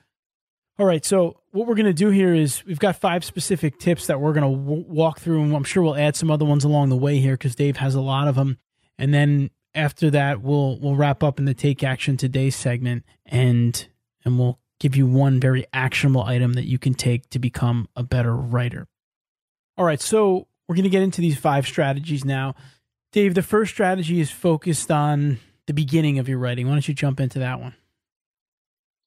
All 0.78 0.86
right. 0.86 1.04
So 1.04 1.40
what 1.50 1.66
we're 1.66 1.74
going 1.74 1.86
to 1.86 1.92
do 1.92 2.10
here 2.10 2.32
is 2.34 2.64
we've 2.64 2.78
got 2.78 2.96
five 2.96 3.24
specific 3.24 3.78
tips 3.78 4.06
that 4.06 4.20
we're 4.20 4.32
going 4.32 4.50
to 4.50 4.58
w- 4.58 4.84
walk 4.86 5.18
through, 5.18 5.42
and 5.42 5.54
I'm 5.54 5.64
sure 5.64 5.82
we'll 5.82 5.96
add 5.96 6.14
some 6.14 6.30
other 6.30 6.44
ones 6.44 6.62
along 6.62 6.90
the 6.90 6.96
way 6.96 7.18
here 7.18 7.34
because 7.34 7.56
Dave 7.56 7.78
has 7.78 7.96
a 7.96 8.00
lot 8.00 8.28
of 8.28 8.36
them. 8.36 8.58
And 8.96 9.12
then 9.12 9.50
after 9.74 10.10
that, 10.10 10.40
we'll 10.40 10.78
we'll 10.78 10.94
wrap 10.94 11.22
up 11.24 11.40
in 11.40 11.46
the 11.46 11.54
take 11.54 11.82
action 11.82 12.16
today 12.16 12.50
segment, 12.50 13.04
and 13.26 13.88
and 14.24 14.38
we'll 14.38 14.60
give 14.78 14.94
you 14.94 15.06
one 15.06 15.40
very 15.40 15.66
actionable 15.72 16.22
item 16.22 16.52
that 16.52 16.66
you 16.66 16.78
can 16.78 16.94
take 16.94 17.28
to 17.30 17.40
become 17.40 17.88
a 17.96 18.04
better 18.04 18.36
writer. 18.36 18.86
All 19.76 19.84
right. 19.84 20.00
So 20.00 20.46
we're 20.68 20.76
going 20.76 20.84
to 20.84 20.90
get 20.90 21.02
into 21.02 21.20
these 21.20 21.38
five 21.38 21.66
strategies 21.66 22.24
now. 22.24 22.54
Dave, 23.10 23.34
the 23.34 23.42
first 23.42 23.72
strategy 23.72 24.20
is 24.20 24.30
focused 24.30 24.92
on 24.92 25.40
the 25.66 25.72
beginning 25.72 26.20
of 26.20 26.28
your 26.28 26.38
writing. 26.38 26.66
Why 26.66 26.74
don't 26.74 26.86
you 26.86 26.94
jump 26.94 27.18
into 27.18 27.40
that 27.40 27.60
one? 27.60 27.74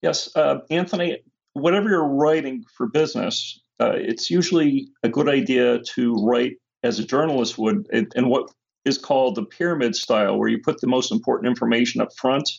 Yes, 0.02 0.36
uh, 0.36 0.62
Anthony, 0.72 1.20
whatever 1.54 1.90
you're 1.90 2.08
writing 2.08 2.64
for 2.76 2.88
business, 2.88 3.62
uh, 3.80 3.94
it's 3.96 4.30
usually 4.30 4.90
a 5.04 5.10
good 5.10 5.28
idea 5.28 5.80
to 5.96 6.14
write 6.24 6.54
as 6.84 7.00
a 7.00 7.06
journalist 7.06 7.58
would 7.58 7.88
in 7.92 8.30
what 8.30 8.50
is 8.86 8.98
called 8.98 9.36
the 9.36 9.46
pyramid 9.46 9.96
style, 9.96 10.38
where 10.38 10.50
you 10.50 10.60
put 10.64 10.82
the 10.82 10.88
most 10.88 11.12
important 11.12 11.50
information 11.50 12.02
up 12.02 12.10
front. 12.18 12.50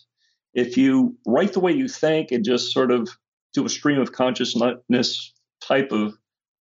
If 0.54 0.76
you 0.76 1.16
write 1.26 1.52
the 1.52 1.60
way 1.60 1.72
you 1.72 1.88
think 1.88 2.30
and 2.30 2.44
just 2.44 2.72
sort 2.72 2.92
of 2.92 3.08
do 3.54 3.64
a 3.64 3.68
stream 3.68 4.00
of 4.00 4.12
consciousness 4.12 5.32
type 5.60 5.90
of 5.92 6.14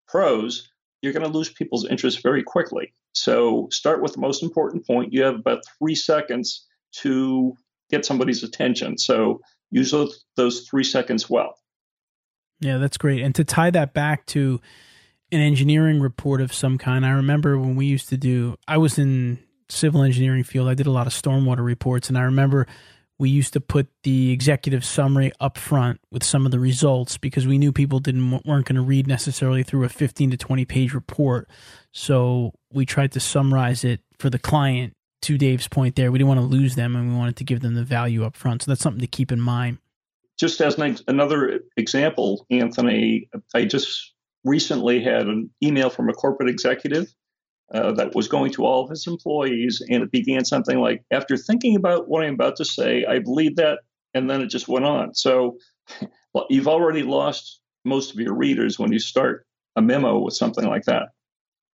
prose, 0.09 0.71
you're 1.03 1.13
going 1.13 1.27
to 1.27 1.33
lose 1.33 1.51
people's 1.53 1.87
interest 1.87 2.23
very 2.23 2.43
quickly. 2.43 2.93
So 3.13 3.69
start 3.71 4.03
with 4.03 4.13
the 4.13 4.21
most 4.21 4.43
important 4.43 4.87
point. 4.87 5.13
You 5.13 5.23
have 5.25 5.35
about 5.35 5.63
three 5.79 5.95
seconds 5.95 6.67
to 7.03 7.55
get 7.91 8.05
somebody's 8.05 8.43
attention. 8.43 8.99
So 8.99 9.41
use 9.71 9.91
those, 9.91 10.25
those 10.37 10.69
three 10.69 10.85
seconds 10.85 11.29
well. 11.29 11.55
Yeah, 12.61 12.79
that's 12.79 12.99
great. 12.99 13.23
And 13.23 13.35
to 13.37 13.45
tie 13.45 13.71
that 13.71 13.95
back 13.95 14.27
to 14.27 14.61
an 15.33 15.41
engineering 15.41 16.01
report 16.01 16.41
of 16.41 16.53
some 16.53 16.79
kind, 16.79 17.07
I 17.07 17.11
remember 17.11 17.59
when 17.59 17.77
we 17.77 17.87
used 17.87 18.09
to 18.11 18.17
do, 18.17 18.57
I 18.69 18.77
was 18.77 18.99
in 18.99 19.39
civil 19.69 20.03
engineering 20.03 20.45
field. 20.45 20.69
I 20.69 20.75
did 20.75 20.87
a 20.87 20.91
lot 20.91 21.07
of 21.07 21.13
stormwater 21.13 21.65
reports, 21.65 22.09
and 22.09 22.19
I 22.19 22.23
remember 22.23 22.67
we 23.19 23.31
used 23.31 23.53
to 23.53 23.61
put 23.61 23.87
the 24.03 24.33
executive 24.33 24.85
summary 24.85 25.31
up 25.41 25.59
front 25.59 26.01
with 26.11 26.25
some 26.25 26.47
of 26.47 26.53
the 26.53 26.59
results 26.59 27.19
because 27.19 27.47
we 27.47 27.59
knew 27.59 27.71
people 27.71 27.99
didn't 27.99 28.31
weren't 28.31 28.65
going 28.65 28.77
to 28.77 28.83
read 28.83 29.07
necessarily 29.07 29.63
through 29.63 29.85
a 29.85 29.91
15 29.91 30.31
to 30.31 30.37
20 30.37 30.65
page 30.65 30.95
report. 30.95 31.49
So 31.93 32.55
we 32.73 32.87
tried 32.87 33.13
to 33.13 33.21
summarize 33.21 33.85
it 33.85 34.01
for 34.19 34.31
the 34.31 34.39
client. 34.39 34.95
To 35.25 35.37
Dave's 35.37 35.69
point, 35.69 35.97
there, 35.97 36.11
we 36.11 36.19
didn't 36.19 36.29
want 36.29 36.41
to 36.41 36.47
lose 36.47 36.77
them, 36.77 36.97
and 36.97 37.13
we 37.13 37.15
wanted 37.15 37.37
to 37.37 37.45
give 37.45 37.61
them 37.61 37.75
the 37.75 37.85
value 37.85 38.25
up 38.25 38.37
front. 38.37 38.63
So 38.63 38.71
that's 38.71 38.81
something 38.81 39.03
to 39.03 39.07
keep 39.07 39.31
in 39.31 39.39
mind. 39.39 39.77
Just 40.41 40.59
as 40.63 40.79
an, 40.79 40.97
another 41.07 41.61
example, 41.77 42.47
Anthony, 42.51 43.29
I 43.55 43.67
just 43.67 44.15
recently 44.43 45.03
had 45.03 45.27
an 45.27 45.51
email 45.63 45.91
from 45.91 46.09
a 46.09 46.15
corporate 46.15 46.49
executive 46.49 47.13
uh, 47.75 47.93
that 47.93 48.15
was 48.15 48.27
going 48.27 48.51
to 48.53 48.65
all 48.65 48.83
of 48.83 48.89
his 48.89 49.07
employees, 49.07 49.83
and 49.91 50.03
it 50.03 50.11
began 50.11 50.47
something 50.47 50.81
like, 50.81 51.05
"After 51.11 51.37
thinking 51.37 51.77
about 51.77 52.09
what 52.09 52.25
I'm 52.25 52.35
about 52.35 52.57
to 52.57 52.65
say, 52.65 53.05
I 53.05 53.19
believe 53.19 53.57
that," 53.57 53.81
and 54.15 54.31
then 54.31 54.41
it 54.41 54.47
just 54.47 54.67
went 54.67 54.87
on. 54.87 55.15
So, 55.15 55.59
well, 56.35 56.47
you've 56.49 56.69
already 56.69 57.03
lost 57.03 57.61
most 57.85 58.15
of 58.15 58.19
your 58.19 58.35
readers 58.35 58.79
when 58.79 58.93
you 58.93 58.99
start 58.99 59.47
a 59.77 59.83
memo 59.83 60.19
with 60.21 60.35
something 60.35 60.67
like 60.67 60.85
that. 60.85 61.11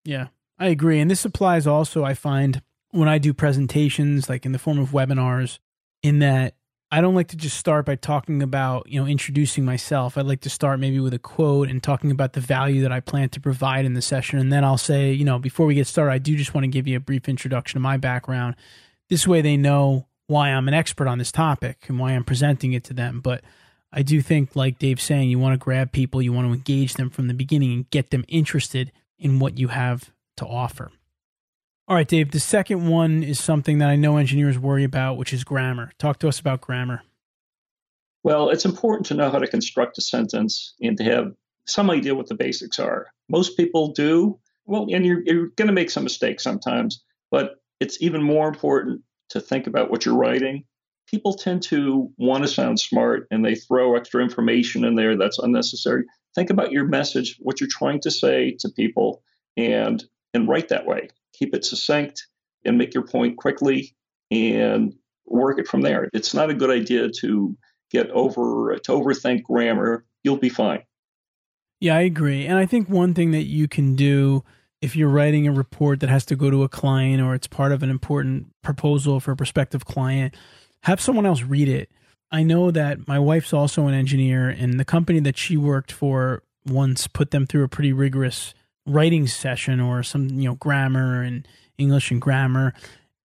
Yeah, 0.04 0.28
I 0.58 0.66
agree, 0.66 0.98
and 0.98 1.08
this 1.08 1.24
applies 1.24 1.68
also. 1.68 2.02
I 2.04 2.14
find 2.14 2.62
when 2.90 3.08
I 3.08 3.18
do 3.18 3.32
presentations, 3.32 4.28
like 4.28 4.44
in 4.44 4.50
the 4.50 4.58
form 4.58 4.80
of 4.80 4.90
webinars, 4.90 5.60
in 6.02 6.18
that 6.18 6.56
I 6.90 7.00
don't 7.00 7.16
like 7.16 7.28
to 7.28 7.36
just 7.36 7.56
start 7.56 7.84
by 7.84 7.96
talking 7.96 8.42
about, 8.42 8.88
you 8.88 9.00
know, 9.00 9.08
introducing 9.08 9.64
myself. 9.64 10.16
I'd 10.16 10.26
like 10.26 10.42
to 10.42 10.50
start 10.50 10.78
maybe 10.78 11.00
with 11.00 11.14
a 11.14 11.18
quote 11.18 11.68
and 11.68 11.82
talking 11.82 12.12
about 12.12 12.34
the 12.34 12.40
value 12.40 12.82
that 12.82 12.92
I 12.92 13.00
plan 13.00 13.28
to 13.30 13.40
provide 13.40 13.84
in 13.84 13.94
the 13.94 14.02
session. 14.02 14.38
And 14.38 14.52
then 14.52 14.64
I'll 14.64 14.78
say, 14.78 15.12
you 15.12 15.24
know, 15.24 15.40
before 15.40 15.66
we 15.66 15.74
get 15.74 15.88
started, 15.88 16.12
I 16.12 16.18
do 16.18 16.36
just 16.36 16.54
want 16.54 16.62
to 16.62 16.68
give 16.68 16.86
you 16.86 16.96
a 16.96 17.00
brief 17.00 17.28
introduction 17.28 17.76
to 17.76 17.80
my 17.80 17.96
background. 17.96 18.54
This 19.08 19.26
way 19.26 19.40
they 19.40 19.56
know 19.56 20.06
why 20.28 20.50
I'm 20.50 20.68
an 20.68 20.74
expert 20.74 21.08
on 21.08 21.18
this 21.18 21.32
topic 21.32 21.86
and 21.88 21.98
why 21.98 22.12
I'm 22.12 22.24
presenting 22.24 22.72
it 22.72 22.84
to 22.84 22.94
them. 22.94 23.20
But 23.20 23.42
I 23.92 24.02
do 24.02 24.22
think, 24.22 24.54
like 24.54 24.78
Dave's 24.78 25.02
saying, 25.02 25.28
you 25.28 25.40
want 25.40 25.54
to 25.54 25.64
grab 25.64 25.90
people, 25.90 26.22
you 26.22 26.32
want 26.32 26.46
to 26.48 26.52
engage 26.52 26.94
them 26.94 27.10
from 27.10 27.26
the 27.26 27.34
beginning 27.34 27.72
and 27.72 27.90
get 27.90 28.10
them 28.10 28.24
interested 28.28 28.92
in 29.18 29.40
what 29.40 29.58
you 29.58 29.68
have 29.68 30.12
to 30.36 30.46
offer. 30.46 30.92
All 31.88 31.94
right, 31.94 32.08
Dave, 32.08 32.32
the 32.32 32.40
second 32.40 32.88
one 32.88 33.22
is 33.22 33.38
something 33.38 33.78
that 33.78 33.88
I 33.88 33.94
know 33.94 34.16
engineers 34.16 34.58
worry 34.58 34.82
about, 34.82 35.16
which 35.18 35.32
is 35.32 35.44
grammar. 35.44 35.92
Talk 35.98 36.18
to 36.18 36.28
us 36.28 36.40
about 36.40 36.60
grammar. 36.60 37.02
Well, 38.24 38.50
it's 38.50 38.64
important 38.64 39.06
to 39.06 39.14
know 39.14 39.30
how 39.30 39.38
to 39.38 39.46
construct 39.46 39.96
a 39.96 40.00
sentence 40.00 40.74
and 40.80 40.96
to 40.96 41.04
have 41.04 41.32
some 41.64 41.88
idea 41.88 42.16
what 42.16 42.26
the 42.26 42.34
basics 42.34 42.80
are. 42.80 43.06
Most 43.28 43.56
people 43.56 43.92
do. 43.92 44.40
Well, 44.64 44.88
and 44.92 45.06
you're, 45.06 45.22
you're 45.24 45.46
going 45.50 45.68
to 45.68 45.72
make 45.72 45.90
some 45.90 46.02
mistakes 46.02 46.42
sometimes, 46.42 47.04
but 47.30 47.62
it's 47.78 48.02
even 48.02 48.20
more 48.20 48.48
important 48.48 49.02
to 49.28 49.40
think 49.40 49.68
about 49.68 49.88
what 49.88 50.04
you're 50.04 50.16
writing. 50.16 50.64
People 51.08 51.34
tend 51.34 51.62
to 51.64 52.10
want 52.16 52.42
to 52.42 52.48
sound 52.48 52.80
smart 52.80 53.28
and 53.30 53.44
they 53.44 53.54
throw 53.54 53.94
extra 53.94 54.24
information 54.24 54.84
in 54.84 54.96
there 54.96 55.16
that's 55.16 55.38
unnecessary. 55.38 56.02
Think 56.34 56.50
about 56.50 56.72
your 56.72 56.84
message, 56.84 57.36
what 57.38 57.60
you're 57.60 57.68
trying 57.70 58.00
to 58.00 58.10
say 58.10 58.56
to 58.58 58.68
people, 58.70 59.22
and 59.56 60.04
and 60.34 60.48
write 60.48 60.68
that 60.68 60.84
way 60.84 61.08
keep 61.38 61.54
it 61.54 61.64
succinct 61.64 62.26
and 62.64 62.78
make 62.78 62.94
your 62.94 63.06
point 63.06 63.36
quickly 63.36 63.94
and 64.30 64.94
work 65.26 65.58
it 65.58 65.68
from 65.68 65.82
there. 65.82 66.08
It's 66.12 66.34
not 66.34 66.50
a 66.50 66.54
good 66.54 66.70
idea 66.70 67.10
to 67.20 67.56
get 67.90 68.10
over 68.10 68.76
to 68.76 68.92
overthink 68.92 69.42
grammar. 69.42 70.04
You'll 70.24 70.36
be 70.36 70.48
fine. 70.48 70.82
Yeah, 71.80 71.96
I 71.96 72.00
agree. 72.00 72.46
And 72.46 72.56
I 72.56 72.66
think 72.66 72.88
one 72.88 73.14
thing 73.14 73.32
that 73.32 73.44
you 73.44 73.68
can 73.68 73.94
do 73.94 74.44
if 74.80 74.96
you're 74.96 75.08
writing 75.08 75.46
a 75.46 75.52
report 75.52 76.00
that 76.00 76.10
has 76.10 76.24
to 76.26 76.36
go 76.36 76.50
to 76.50 76.62
a 76.62 76.68
client 76.68 77.22
or 77.22 77.34
it's 77.34 77.46
part 77.46 77.72
of 77.72 77.82
an 77.82 77.90
important 77.90 78.48
proposal 78.62 79.20
for 79.20 79.32
a 79.32 79.36
prospective 79.36 79.84
client, 79.84 80.34
have 80.82 81.00
someone 81.00 81.26
else 81.26 81.42
read 81.42 81.68
it. 81.68 81.90
I 82.30 82.42
know 82.42 82.70
that 82.70 83.06
my 83.06 83.18
wife's 83.18 83.52
also 83.52 83.86
an 83.86 83.94
engineer, 83.94 84.48
and 84.48 84.80
the 84.80 84.84
company 84.84 85.20
that 85.20 85.38
she 85.38 85.56
worked 85.56 85.92
for 85.92 86.42
once 86.66 87.06
put 87.06 87.30
them 87.30 87.46
through 87.46 87.62
a 87.62 87.68
pretty 87.68 87.92
rigorous 87.92 88.52
writing 88.86 89.26
session 89.26 89.80
or 89.80 90.02
some 90.02 90.28
you 90.28 90.48
know 90.48 90.54
grammar 90.54 91.22
and 91.22 91.46
English 91.78 92.10
and 92.10 92.20
grammar. 92.20 92.72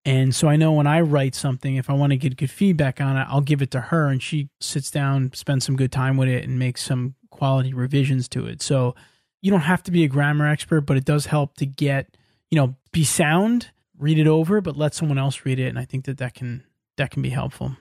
And 0.03 0.33
so 0.33 0.47
I 0.47 0.55
know 0.55 0.71
when 0.71 0.87
I 0.87 1.01
write 1.01 1.35
something, 1.35 1.75
if 1.75 1.89
I 1.89 1.93
want 1.93 2.11
to 2.11 2.17
get 2.17 2.35
good 2.35 2.49
feedback 2.49 2.99
on 2.99 3.17
it, 3.17 3.27
I'll 3.29 3.41
give 3.41 3.61
it 3.61 3.69
to 3.71 3.79
her 3.81 4.07
and 4.07 4.21
she 4.21 4.49
sits 4.59 4.89
down, 4.89 5.31
spends 5.33 5.65
some 5.65 5.75
good 5.75 5.91
time 5.91 6.17
with 6.17 6.27
it, 6.27 6.43
and 6.43 6.57
makes 6.57 6.83
some 6.83 7.13
quality 7.29 7.73
revisions 7.73 8.27
to 8.29 8.47
it. 8.47 8.63
So 8.63 8.95
you 9.41 9.51
don't 9.51 9.61
have 9.61 9.83
to 9.83 9.91
be 9.91 10.03
a 10.03 10.07
grammar 10.07 10.47
expert, 10.47 10.81
but 10.81 10.97
it 10.97 11.05
does 11.05 11.27
help 11.27 11.55
to 11.57 11.67
get, 11.67 12.17
you 12.49 12.55
know, 12.55 12.75
be 12.91 13.03
sound, 13.03 13.69
read 13.99 14.17
it 14.17 14.27
over, 14.27 14.59
but 14.59 14.75
let 14.75 14.95
someone 14.95 15.19
else 15.19 15.45
read 15.45 15.59
it. 15.59 15.67
And 15.67 15.77
I 15.77 15.85
think 15.85 16.05
that 16.05 16.17
that 16.17 16.33
can, 16.33 16.63
that 16.97 17.11
can 17.11 17.21
be 17.21 17.29
helpful. 17.29 17.77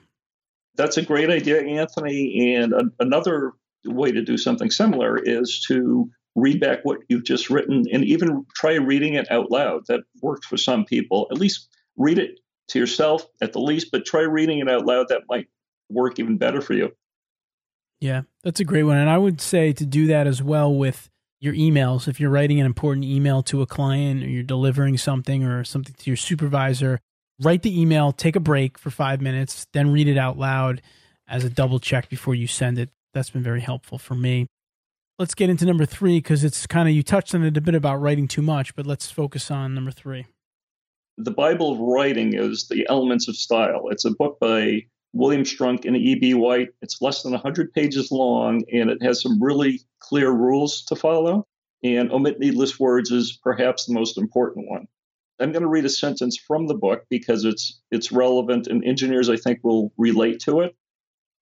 That's 0.75 0.97
a 0.97 1.01
great 1.01 1.31
idea, 1.31 1.63
Anthony. 1.63 2.55
And 2.55 2.73
a- 2.73 2.91
another 2.99 3.53
way 3.83 4.11
to 4.11 4.21
do 4.21 4.37
something 4.37 4.69
similar 4.69 5.17
is 5.17 5.65
to 5.67 6.11
read 6.35 6.59
back 6.59 6.79
what 6.83 6.99
you've 7.09 7.23
just 7.23 7.49
written 7.49 7.85
and 7.91 8.05
even 8.05 8.45
try 8.55 8.75
reading 8.75 9.15
it 9.15 9.29
out 9.31 9.51
loud. 9.51 9.85
That 9.87 10.01
works 10.21 10.47
for 10.47 10.57
some 10.57 10.85
people. 10.85 11.27
At 11.31 11.37
least 11.37 11.67
read 11.97 12.19
it 12.19 12.39
to 12.69 12.79
yourself 12.79 13.25
at 13.41 13.53
the 13.53 13.59
least, 13.59 13.89
but 13.91 14.05
try 14.05 14.21
reading 14.21 14.59
it 14.59 14.69
out 14.69 14.85
loud. 14.85 15.07
That 15.09 15.23
might 15.29 15.47
work 15.89 16.19
even 16.19 16.37
better 16.37 16.61
for 16.61 16.73
you. 16.73 16.91
Yeah, 17.99 18.21
that's 18.43 18.59
a 18.59 18.65
great 18.65 18.83
one. 18.83 18.97
And 18.97 19.09
I 19.09 19.17
would 19.17 19.41
say 19.41 19.73
to 19.73 19.85
do 19.85 20.07
that 20.07 20.25
as 20.25 20.41
well 20.41 20.73
with 20.73 21.09
your 21.39 21.53
emails. 21.53 22.07
If 22.07 22.19
you're 22.19 22.29
writing 22.29 22.59
an 22.59 22.65
important 22.65 23.05
email 23.05 23.43
to 23.43 23.61
a 23.61 23.67
client 23.67 24.23
or 24.23 24.29
you're 24.29 24.43
delivering 24.43 24.97
something 24.97 25.43
or 25.43 25.63
something 25.63 25.93
to 25.95 26.09
your 26.09 26.17
supervisor, 26.17 26.99
write 27.41 27.61
the 27.61 27.79
email, 27.79 28.11
take 28.11 28.35
a 28.35 28.39
break 28.39 28.77
for 28.77 28.89
five 28.89 29.21
minutes, 29.21 29.67
then 29.73 29.91
read 29.91 30.07
it 30.07 30.17
out 30.17 30.37
loud 30.37 30.81
as 31.27 31.43
a 31.43 31.49
double 31.49 31.79
check 31.79 32.09
before 32.09 32.33
you 32.33 32.47
send 32.47 32.79
it. 32.79 32.89
That's 33.13 33.29
been 33.29 33.43
very 33.43 33.61
helpful 33.61 33.97
for 33.97 34.15
me 34.15 34.47
let's 35.21 35.35
get 35.35 35.51
into 35.51 35.65
number 35.65 35.85
three 35.85 36.17
because 36.17 36.43
it's 36.43 36.65
kind 36.65 36.89
of 36.89 36.95
you 36.95 37.03
touched 37.03 37.35
on 37.35 37.43
it 37.43 37.55
a 37.55 37.61
bit 37.61 37.75
about 37.75 38.01
writing 38.01 38.27
too 38.27 38.41
much, 38.41 38.75
but 38.75 38.87
let's 38.87 39.11
focus 39.11 39.51
on 39.51 39.75
number 39.75 39.91
three. 39.91 40.25
The 41.19 41.29
Bible 41.29 41.73
of 41.73 41.77
Writing 41.77 42.33
is 42.33 42.67
the 42.67 42.87
Elements 42.89 43.27
of 43.27 43.35
Style. 43.35 43.89
It's 43.91 44.03
a 44.03 44.09
book 44.09 44.39
by 44.39 44.81
William 45.13 45.43
Strunk 45.43 45.85
and 45.85 45.95
E.B. 45.95 46.33
White. 46.33 46.69
It's 46.81 47.03
less 47.03 47.21
than 47.21 47.33
100 47.33 47.71
pages 47.71 48.11
long, 48.11 48.63
and 48.73 48.89
it 48.89 49.03
has 49.03 49.21
some 49.21 49.41
really 49.41 49.81
clear 49.99 50.31
rules 50.31 50.83
to 50.85 50.95
follow. 50.95 51.45
And 51.83 52.11
omit 52.11 52.39
needless 52.39 52.79
words 52.79 53.11
is 53.11 53.37
perhaps 53.43 53.85
the 53.85 53.93
most 53.93 54.17
important 54.17 54.71
one. 54.71 54.87
I'm 55.39 55.51
going 55.51 55.61
to 55.61 55.67
read 55.67 55.85
a 55.85 55.89
sentence 55.89 56.35
from 56.35 56.65
the 56.65 56.75
book 56.75 57.03
because 57.11 57.45
it's 57.45 57.79
it's 57.91 58.11
relevant, 58.11 58.65
and 58.65 58.83
engineers 58.83 59.29
I 59.29 59.37
think 59.37 59.59
will 59.61 59.93
relate 59.97 60.39
to 60.41 60.61
it. 60.61 60.75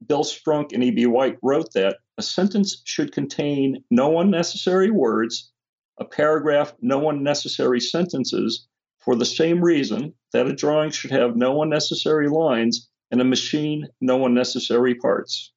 Bill 0.06 0.24
Strunk 0.24 0.74
and 0.74 0.84
E.B. 0.84 1.06
White 1.06 1.38
wrote 1.42 1.72
that 1.74 1.98
a 2.20 2.22
sentence 2.22 2.82
should 2.84 3.14
contain 3.14 3.82
no 3.90 4.20
unnecessary 4.20 4.92
words, 4.92 5.52
a 6.00 6.06
paragraph 6.06 6.74
no 6.82 7.10
unnecessary 7.10 7.80
sentences, 7.80 8.68
for 8.98 9.16
the 9.16 9.26
same 9.26 9.64
reason 9.64 10.14
that 10.34 10.46
a 10.46 10.54
drawing 10.54 10.92
should 10.92 11.12
have 11.12 11.38
no 11.38 11.64
unnecessary 11.64 12.28
lines 12.28 12.90
and 13.10 13.22
a 13.22 13.24
machine 13.24 13.88
no 14.02 14.26
unnecessary 14.26 14.96
parts. 14.96 15.54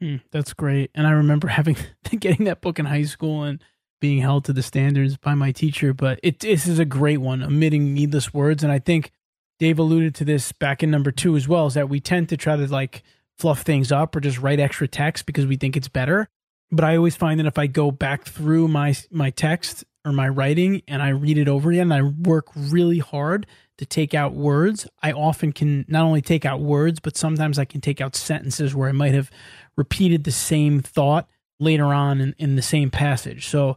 Hmm, 0.00 0.16
that's 0.32 0.54
great. 0.54 0.90
And 0.94 1.06
I 1.06 1.10
remember 1.10 1.48
having 1.48 1.76
getting 2.18 2.46
that 2.46 2.62
book 2.62 2.78
in 2.78 2.86
high 2.86 3.04
school 3.04 3.42
and 3.42 3.62
being 4.00 4.22
held 4.22 4.46
to 4.46 4.54
the 4.54 4.62
standards 4.62 5.18
by 5.18 5.34
my 5.34 5.52
teacher. 5.52 5.92
But 5.92 6.20
it 6.22 6.40
this 6.40 6.66
is 6.66 6.78
a 6.78 6.86
great 6.86 7.18
one, 7.18 7.42
omitting 7.42 7.92
needless 7.92 8.32
words. 8.32 8.62
And 8.62 8.72
I 8.72 8.78
think 8.78 9.12
Dave 9.58 9.78
alluded 9.78 10.14
to 10.16 10.24
this 10.24 10.52
back 10.52 10.82
in 10.82 10.90
number 10.90 11.12
two 11.12 11.36
as 11.36 11.46
well, 11.46 11.66
is 11.66 11.74
that 11.74 11.90
we 11.90 12.00
tend 12.00 12.30
to 12.30 12.38
try 12.38 12.56
to 12.56 12.66
like 12.66 13.02
fluff 13.38 13.62
things 13.62 13.92
up 13.92 14.14
or 14.14 14.20
just 14.20 14.38
write 14.38 14.60
extra 14.60 14.88
text 14.88 15.26
because 15.26 15.46
we 15.46 15.56
think 15.56 15.76
it's 15.76 15.88
better. 15.88 16.28
But 16.70 16.84
I 16.84 16.96
always 16.96 17.16
find 17.16 17.38
that 17.40 17.46
if 17.46 17.58
I 17.58 17.66
go 17.66 17.90
back 17.90 18.24
through 18.24 18.68
my 18.68 18.96
my 19.10 19.30
text 19.30 19.84
or 20.04 20.12
my 20.12 20.28
writing 20.28 20.82
and 20.88 21.02
I 21.02 21.10
read 21.10 21.38
it 21.38 21.48
over 21.48 21.70
again, 21.70 21.92
I 21.92 22.02
work 22.02 22.48
really 22.54 22.98
hard 22.98 23.46
to 23.78 23.86
take 23.86 24.14
out 24.14 24.34
words, 24.34 24.86
I 25.02 25.12
often 25.12 25.52
can 25.52 25.84
not 25.88 26.04
only 26.04 26.22
take 26.22 26.44
out 26.44 26.60
words, 26.60 27.00
but 27.00 27.16
sometimes 27.16 27.58
I 27.58 27.64
can 27.64 27.80
take 27.80 28.00
out 28.00 28.14
sentences 28.14 28.74
where 28.74 28.88
I 28.88 28.92
might 28.92 29.14
have 29.14 29.30
repeated 29.76 30.24
the 30.24 30.30
same 30.30 30.80
thought 30.80 31.28
later 31.58 31.86
on 31.86 32.20
in, 32.20 32.34
in 32.38 32.56
the 32.56 32.62
same 32.62 32.90
passage. 32.90 33.48
So 33.48 33.76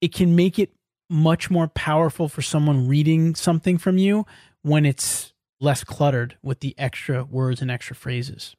it 0.00 0.12
can 0.12 0.34
make 0.34 0.58
it 0.58 0.72
much 1.08 1.50
more 1.50 1.68
powerful 1.68 2.28
for 2.28 2.42
someone 2.42 2.88
reading 2.88 3.34
something 3.34 3.78
from 3.78 3.96
you 3.96 4.26
when 4.62 4.84
it's 4.84 5.32
less 5.60 5.84
cluttered 5.84 6.36
with 6.42 6.60
the 6.60 6.74
extra 6.76 7.24
words 7.24 7.62
and 7.62 7.70
extra 7.70 7.94
phrases. 7.94 8.56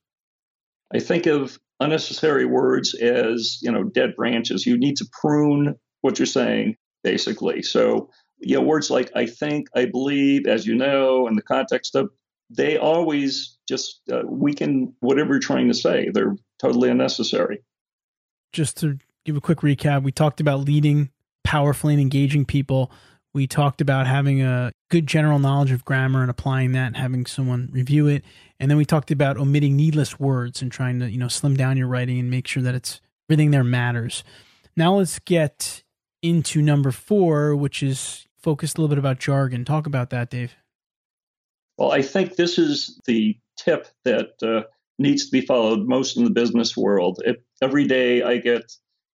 I 0.93 0.99
think 0.99 1.25
of 1.25 1.59
unnecessary 1.79 2.45
words 2.45 2.93
as, 2.95 3.59
you 3.61 3.71
know, 3.71 3.83
dead 3.83 4.15
branches. 4.15 4.65
You 4.65 4.77
need 4.77 4.97
to 4.97 5.07
prune 5.21 5.75
what 6.01 6.19
you're 6.19 6.25
saying, 6.25 6.75
basically. 7.03 7.61
So, 7.61 8.09
you 8.39 8.55
know, 8.55 8.61
words 8.61 8.89
like 8.89 9.11
I 9.15 9.25
think, 9.25 9.67
I 9.75 9.85
believe, 9.85 10.47
as 10.47 10.65
you 10.65 10.75
know, 10.75 11.27
in 11.27 11.35
the 11.35 11.41
context 11.41 11.95
of, 11.95 12.09
they 12.49 12.77
always 12.77 13.57
just 13.67 14.01
uh, 14.11 14.23
weaken 14.25 14.93
whatever 15.01 15.33
you're 15.33 15.39
trying 15.39 15.67
to 15.67 15.73
say. 15.73 16.09
They're 16.11 16.35
totally 16.59 16.89
unnecessary. 16.89 17.59
Just 18.51 18.77
to 18.77 18.97
give 19.23 19.37
a 19.37 19.41
quick 19.41 19.59
recap, 19.59 20.01
we 20.01 20.11
talked 20.11 20.41
about 20.41 20.61
leading 20.61 21.11
powerfully 21.43 21.93
and 21.93 22.01
engaging 22.01 22.45
people. 22.45 22.91
We 23.33 23.45
talked 23.45 23.81
about 23.81 24.07
having 24.07 24.41
a 24.41 24.71
good 24.89 25.07
general 25.07 25.39
knowledge 25.39 25.71
of 25.71 25.85
grammar 25.85 26.21
and 26.21 26.31
applying 26.31 26.71
that 26.73 26.87
and 26.87 26.97
having 26.97 27.25
someone 27.25 27.69
review 27.71 28.07
it. 28.07 28.23
And 28.59 28.69
then 28.69 28.77
we 28.77 28.85
talked 28.85 29.11
about 29.11 29.37
omitting 29.37 29.75
needless 29.75 30.19
words 30.19 30.61
and 30.61 30.71
trying 30.71 30.99
to, 30.99 31.09
you 31.09 31.17
know, 31.17 31.27
slim 31.27 31.55
down 31.55 31.77
your 31.77 31.87
writing 31.87 32.19
and 32.19 32.29
make 32.29 32.47
sure 32.47 32.63
that 32.63 32.75
it's 32.75 32.99
everything 33.29 33.51
there 33.51 33.63
matters. 33.63 34.23
Now 34.75 34.95
let's 34.95 35.19
get 35.19 35.83
into 36.21 36.61
number 36.61 36.91
four, 36.91 37.55
which 37.55 37.81
is 37.83 38.27
focused 38.37 38.77
a 38.77 38.81
little 38.81 38.93
bit 38.93 38.99
about 38.99 39.19
jargon. 39.19 39.63
Talk 39.63 39.85
about 39.85 40.09
that, 40.09 40.29
Dave. 40.29 40.55
Well, 41.77 41.91
I 41.91 42.01
think 42.01 42.35
this 42.35 42.57
is 42.57 42.99
the 43.05 43.37
tip 43.57 43.87
that 44.03 44.31
uh, 44.41 44.67
needs 44.97 45.25
to 45.25 45.31
be 45.31 45.41
followed 45.41 45.87
most 45.87 46.17
in 46.17 46.23
the 46.23 46.29
business 46.29 46.75
world. 46.75 47.21
It, 47.25 47.43
every 47.61 47.85
day 47.85 48.23
I 48.23 48.37
get 48.37 48.71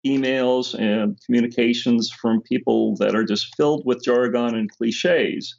emails 0.07 0.75
and 0.79 1.19
communications 1.25 2.11
from 2.11 2.43
people 2.43 2.97
that 2.97 3.15
are 3.15 3.25
just 3.25 3.55
filled 3.57 3.85
with 3.87 4.05
jargon 4.05 4.55
and 4.55 4.71
cliches. 4.71 5.59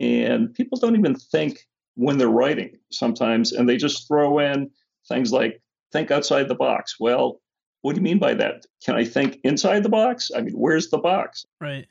And 0.00 0.52
people 0.54 0.78
don't 0.78 0.96
even 0.96 1.14
think 1.14 1.60
when 1.94 2.18
they're 2.18 2.28
writing 2.28 2.76
sometimes, 2.90 3.52
and 3.52 3.68
they 3.68 3.76
just 3.76 4.08
throw 4.08 4.38
in 4.40 4.70
things 5.08 5.32
like 5.32 5.62
think 5.92 6.10
outside 6.10 6.48
the 6.48 6.54
box. 6.54 6.96
Well, 6.98 7.40
what 7.82 7.94
do 7.94 8.00
you 8.00 8.04
mean 8.04 8.18
by 8.18 8.34
that? 8.34 8.64
Can 8.84 8.96
I 8.96 9.04
think 9.04 9.38
inside 9.44 9.82
the 9.82 9.88
box? 9.88 10.30
I 10.36 10.40
mean, 10.40 10.54
where's 10.54 10.90
the 10.90 10.98
box? 10.98 11.44
Right. 11.60 11.86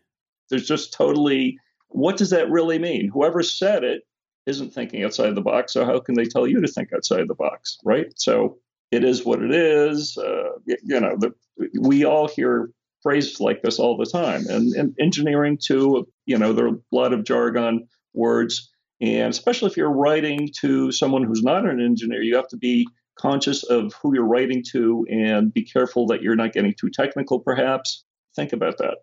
There's 0.50 0.68
just 0.68 0.92
totally, 0.92 1.58
what 1.88 2.18
does 2.18 2.32
that 2.32 2.50
really 2.50 2.80
mean? 2.80 3.10
Whoever 3.10 3.42
said 3.44 3.84
it 3.84 4.02
isn't 4.46 4.74
thinking 4.74 5.04
outside 5.04 5.36
the 5.36 5.42
box, 5.42 5.72
so 5.72 5.86
how 5.86 6.00
can 6.00 6.16
they 6.16 6.26
tell 6.26 6.48
you 6.48 6.60
to 6.60 6.68
think 6.68 6.92
outside 6.94 7.30
the 7.30 7.36
box, 7.36 7.78
right? 7.86 8.08
So 8.18 8.58
it 8.94 9.04
is 9.04 9.26
what 9.26 9.42
it 9.42 9.52
is. 9.52 10.18
Uh, 10.18 10.50
you 10.66 11.00
know, 11.00 11.18
the, 11.18 11.34
we 11.80 12.06
all 12.06 12.28
hear 12.28 12.70
phrases 13.02 13.40
like 13.40 13.62
this 13.62 13.80
all 13.80 13.98
the 13.98 14.06
time, 14.06 14.46
and, 14.48 14.74
and 14.74 14.96
engineering 15.00 15.58
too. 15.62 16.08
You 16.26 16.38
know, 16.38 16.54
there 16.54 16.68
are 16.68 16.76
a 16.76 16.80
lot 16.92 17.14
of 17.14 17.26
jargon 17.26 17.88
words, 18.14 18.72
and 19.02 19.30
especially 19.30 19.72
if 19.72 19.78
you're 19.78 19.92
writing 19.92 20.50
to 20.62 20.92
someone 20.92 21.24
who's 21.24 21.44
not 21.44 21.66
an 21.66 21.82
engineer, 21.82 22.22
you 22.22 22.36
have 22.36 22.48
to 22.50 22.58
be 22.58 22.88
conscious 23.18 23.64
of 23.64 23.94
who 24.02 24.14
you're 24.14 24.26
writing 24.26 24.64
to 24.72 25.06
and 25.10 25.54
be 25.54 25.64
careful 25.64 26.08
that 26.08 26.22
you're 26.22 26.36
not 26.36 26.54
getting 26.54 26.74
too 26.80 26.90
technical. 26.90 27.40
Perhaps 27.40 28.06
think 28.36 28.54
about 28.54 28.78
that. 28.78 28.98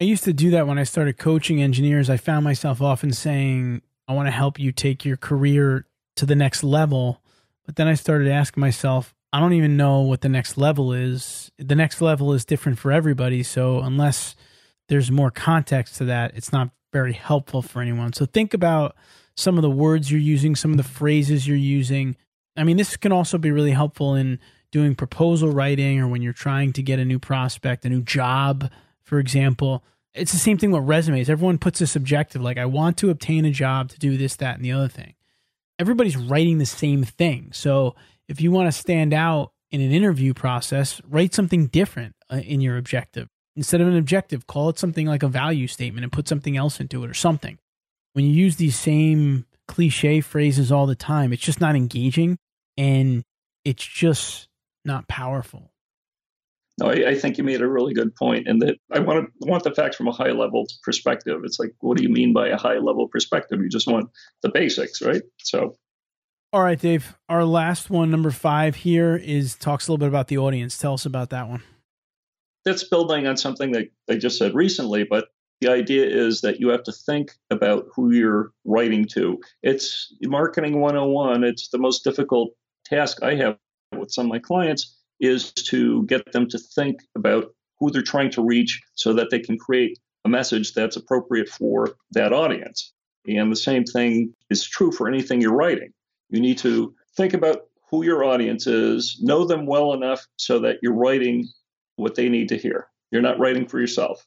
I 0.00 0.04
used 0.04 0.24
to 0.24 0.32
do 0.32 0.50
that 0.50 0.66
when 0.66 0.78
I 0.78 0.84
started 0.84 1.16
coaching 1.16 1.62
engineers. 1.62 2.10
I 2.10 2.16
found 2.16 2.44
myself 2.44 2.82
often 2.82 3.12
saying, 3.12 3.82
I 4.08 4.12
want 4.12 4.26
to 4.26 4.32
help 4.32 4.58
you 4.58 4.72
take 4.72 5.04
your 5.04 5.16
career 5.16 5.86
to 6.16 6.26
the 6.26 6.36
next 6.36 6.62
level. 6.62 7.22
But 7.64 7.76
then 7.76 7.88
I 7.88 7.94
started 7.94 8.28
asking 8.28 8.60
myself, 8.60 9.15
I 9.36 9.40
don't 9.40 9.52
even 9.52 9.76
know 9.76 10.00
what 10.00 10.22
the 10.22 10.30
next 10.30 10.56
level 10.56 10.94
is. 10.94 11.52
The 11.58 11.74
next 11.74 12.00
level 12.00 12.32
is 12.32 12.46
different 12.46 12.78
for 12.78 12.90
everybody. 12.90 13.42
So 13.42 13.80
unless 13.80 14.34
there's 14.88 15.10
more 15.10 15.30
context 15.30 15.96
to 15.96 16.06
that, 16.06 16.34
it's 16.34 16.54
not 16.54 16.70
very 16.90 17.12
helpful 17.12 17.60
for 17.60 17.82
anyone. 17.82 18.14
So 18.14 18.24
think 18.24 18.54
about 18.54 18.96
some 19.36 19.58
of 19.58 19.62
the 19.62 19.68
words 19.68 20.10
you're 20.10 20.22
using, 20.22 20.56
some 20.56 20.70
of 20.70 20.78
the 20.78 20.82
phrases 20.82 21.46
you're 21.46 21.54
using. 21.54 22.16
I 22.56 22.64
mean, 22.64 22.78
this 22.78 22.96
can 22.96 23.12
also 23.12 23.36
be 23.36 23.50
really 23.50 23.72
helpful 23.72 24.14
in 24.14 24.38
doing 24.72 24.94
proposal 24.94 25.50
writing 25.50 26.00
or 26.00 26.08
when 26.08 26.22
you're 26.22 26.32
trying 26.32 26.72
to 26.72 26.82
get 26.82 26.98
a 26.98 27.04
new 27.04 27.18
prospect, 27.18 27.84
a 27.84 27.90
new 27.90 28.00
job, 28.00 28.70
for 29.02 29.18
example. 29.18 29.84
It's 30.14 30.32
the 30.32 30.38
same 30.38 30.56
thing 30.56 30.70
with 30.70 30.84
resumes. 30.84 31.28
Everyone 31.28 31.58
puts 31.58 31.78
this 31.78 31.94
objective 31.94 32.40
like, 32.40 32.56
I 32.56 32.64
want 32.64 32.96
to 32.98 33.10
obtain 33.10 33.44
a 33.44 33.50
job 33.50 33.90
to 33.90 33.98
do 33.98 34.16
this, 34.16 34.34
that, 34.36 34.56
and 34.56 34.64
the 34.64 34.72
other 34.72 34.88
thing. 34.88 35.12
Everybody's 35.78 36.16
writing 36.16 36.56
the 36.56 36.64
same 36.64 37.04
thing. 37.04 37.50
So 37.52 37.94
if 38.28 38.40
you 38.40 38.50
want 38.50 38.68
to 38.68 38.72
stand 38.72 39.12
out 39.12 39.52
in 39.70 39.80
an 39.80 39.92
interview 39.92 40.34
process, 40.34 41.00
write 41.08 41.34
something 41.34 41.66
different 41.66 42.14
uh, 42.32 42.36
in 42.36 42.60
your 42.60 42.76
objective. 42.76 43.28
Instead 43.56 43.80
of 43.80 43.88
an 43.88 43.96
objective, 43.96 44.46
call 44.46 44.68
it 44.68 44.78
something 44.78 45.06
like 45.06 45.22
a 45.22 45.28
value 45.28 45.66
statement 45.66 46.04
and 46.04 46.12
put 46.12 46.28
something 46.28 46.56
else 46.56 46.80
into 46.80 47.02
it 47.04 47.10
or 47.10 47.14
something. 47.14 47.58
When 48.12 48.24
you 48.24 48.32
use 48.32 48.56
these 48.56 48.78
same 48.78 49.46
cliche 49.66 50.20
phrases 50.20 50.70
all 50.70 50.86
the 50.86 50.94
time, 50.94 51.32
it's 51.32 51.42
just 51.42 51.60
not 51.60 51.74
engaging 51.74 52.38
and 52.76 53.24
it's 53.64 53.84
just 53.84 54.48
not 54.84 55.08
powerful. 55.08 55.72
No, 56.78 56.90
I, 56.90 57.08
I, 57.10 57.14
think 57.14 57.38
you 57.38 57.44
made 57.44 57.62
a 57.62 57.68
really 57.68 57.94
good 57.94 58.14
point, 58.14 58.46
and 58.46 58.60
that 58.60 58.76
I 58.92 58.98
want 58.98 59.30
to 59.40 59.48
want 59.48 59.64
the 59.64 59.74
facts 59.74 59.96
from 59.96 60.08
a 60.08 60.12
high 60.12 60.32
level 60.32 60.66
perspective. 60.82 61.40
It's 61.42 61.58
like, 61.58 61.74
what 61.80 61.96
do 61.96 62.02
you 62.02 62.10
mean 62.10 62.34
by 62.34 62.48
a 62.48 62.58
high 62.58 62.76
level 62.76 63.08
perspective? 63.08 63.60
You 63.62 63.70
just 63.70 63.86
want 63.86 64.10
the 64.42 64.50
basics, 64.50 65.00
right? 65.00 65.22
So 65.38 65.76
all 66.52 66.62
right, 66.62 66.78
Dave. 66.78 67.16
Our 67.28 67.44
last 67.44 67.90
one, 67.90 68.10
number 68.10 68.30
five 68.30 68.76
here, 68.76 69.16
is 69.16 69.56
talks 69.56 69.86
a 69.86 69.92
little 69.92 69.98
bit 69.98 70.08
about 70.08 70.28
the 70.28 70.38
audience. 70.38 70.78
Tell 70.78 70.94
us 70.94 71.06
about 71.06 71.30
that 71.30 71.48
one. 71.48 71.62
That's 72.64 72.84
building 72.84 73.26
on 73.26 73.36
something 73.36 73.72
that 73.72 73.88
I 74.08 74.16
just 74.16 74.38
said 74.38 74.54
recently, 74.54 75.04
but 75.04 75.28
the 75.60 75.70
idea 75.70 76.04
is 76.04 76.40
that 76.42 76.60
you 76.60 76.68
have 76.68 76.82
to 76.84 76.92
think 76.92 77.32
about 77.50 77.86
who 77.94 78.12
you're 78.12 78.52
writing 78.64 79.06
to. 79.12 79.40
It's 79.62 80.14
marketing 80.22 80.80
101. 80.80 81.44
It's 81.44 81.68
the 81.68 81.78
most 81.78 82.04
difficult 82.04 82.54
task 82.84 83.22
I 83.22 83.34
have 83.36 83.56
with 83.96 84.10
some 84.10 84.26
of 84.26 84.30
my 84.30 84.38
clients 84.38 84.96
is 85.20 85.52
to 85.52 86.04
get 86.04 86.30
them 86.32 86.48
to 86.48 86.58
think 86.58 87.00
about 87.16 87.54
who 87.78 87.90
they're 87.90 88.02
trying 88.02 88.30
to 88.30 88.42
reach 88.42 88.82
so 88.94 89.12
that 89.14 89.30
they 89.30 89.38
can 89.38 89.58
create 89.58 89.98
a 90.24 90.28
message 90.28 90.74
that's 90.74 90.96
appropriate 90.96 91.48
for 91.48 91.96
that 92.12 92.32
audience. 92.32 92.92
And 93.26 93.50
the 93.50 93.56
same 93.56 93.84
thing 93.84 94.34
is 94.50 94.66
true 94.66 94.92
for 94.92 95.08
anything 95.08 95.40
you're 95.40 95.54
writing. 95.54 95.92
You 96.30 96.40
need 96.40 96.58
to 96.58 96.94
think 97.16 97.34
about 97.34 97.62
who 97.90 98.04
your 98.04 98.24
audience 98.24 98.66
is, 98.66 99.18
know 99.22 99.44
them 99.44 99.66
well 99.66 99.92
enough 99.92 100.26
so 100.36 100.58
that 100.60 100.78
you're 100.82 100.92
writing 100.92 101.48
what 101.96 102.14
they 102.14 102.28
need 102.28 102.48
to 102.48 102.58
hear. 102.58 102.88
You're 103.10 103.22
not 103.22 103.38
writing 103.38 103.66
for 103.66 103.78
yourself. 103.78 104.26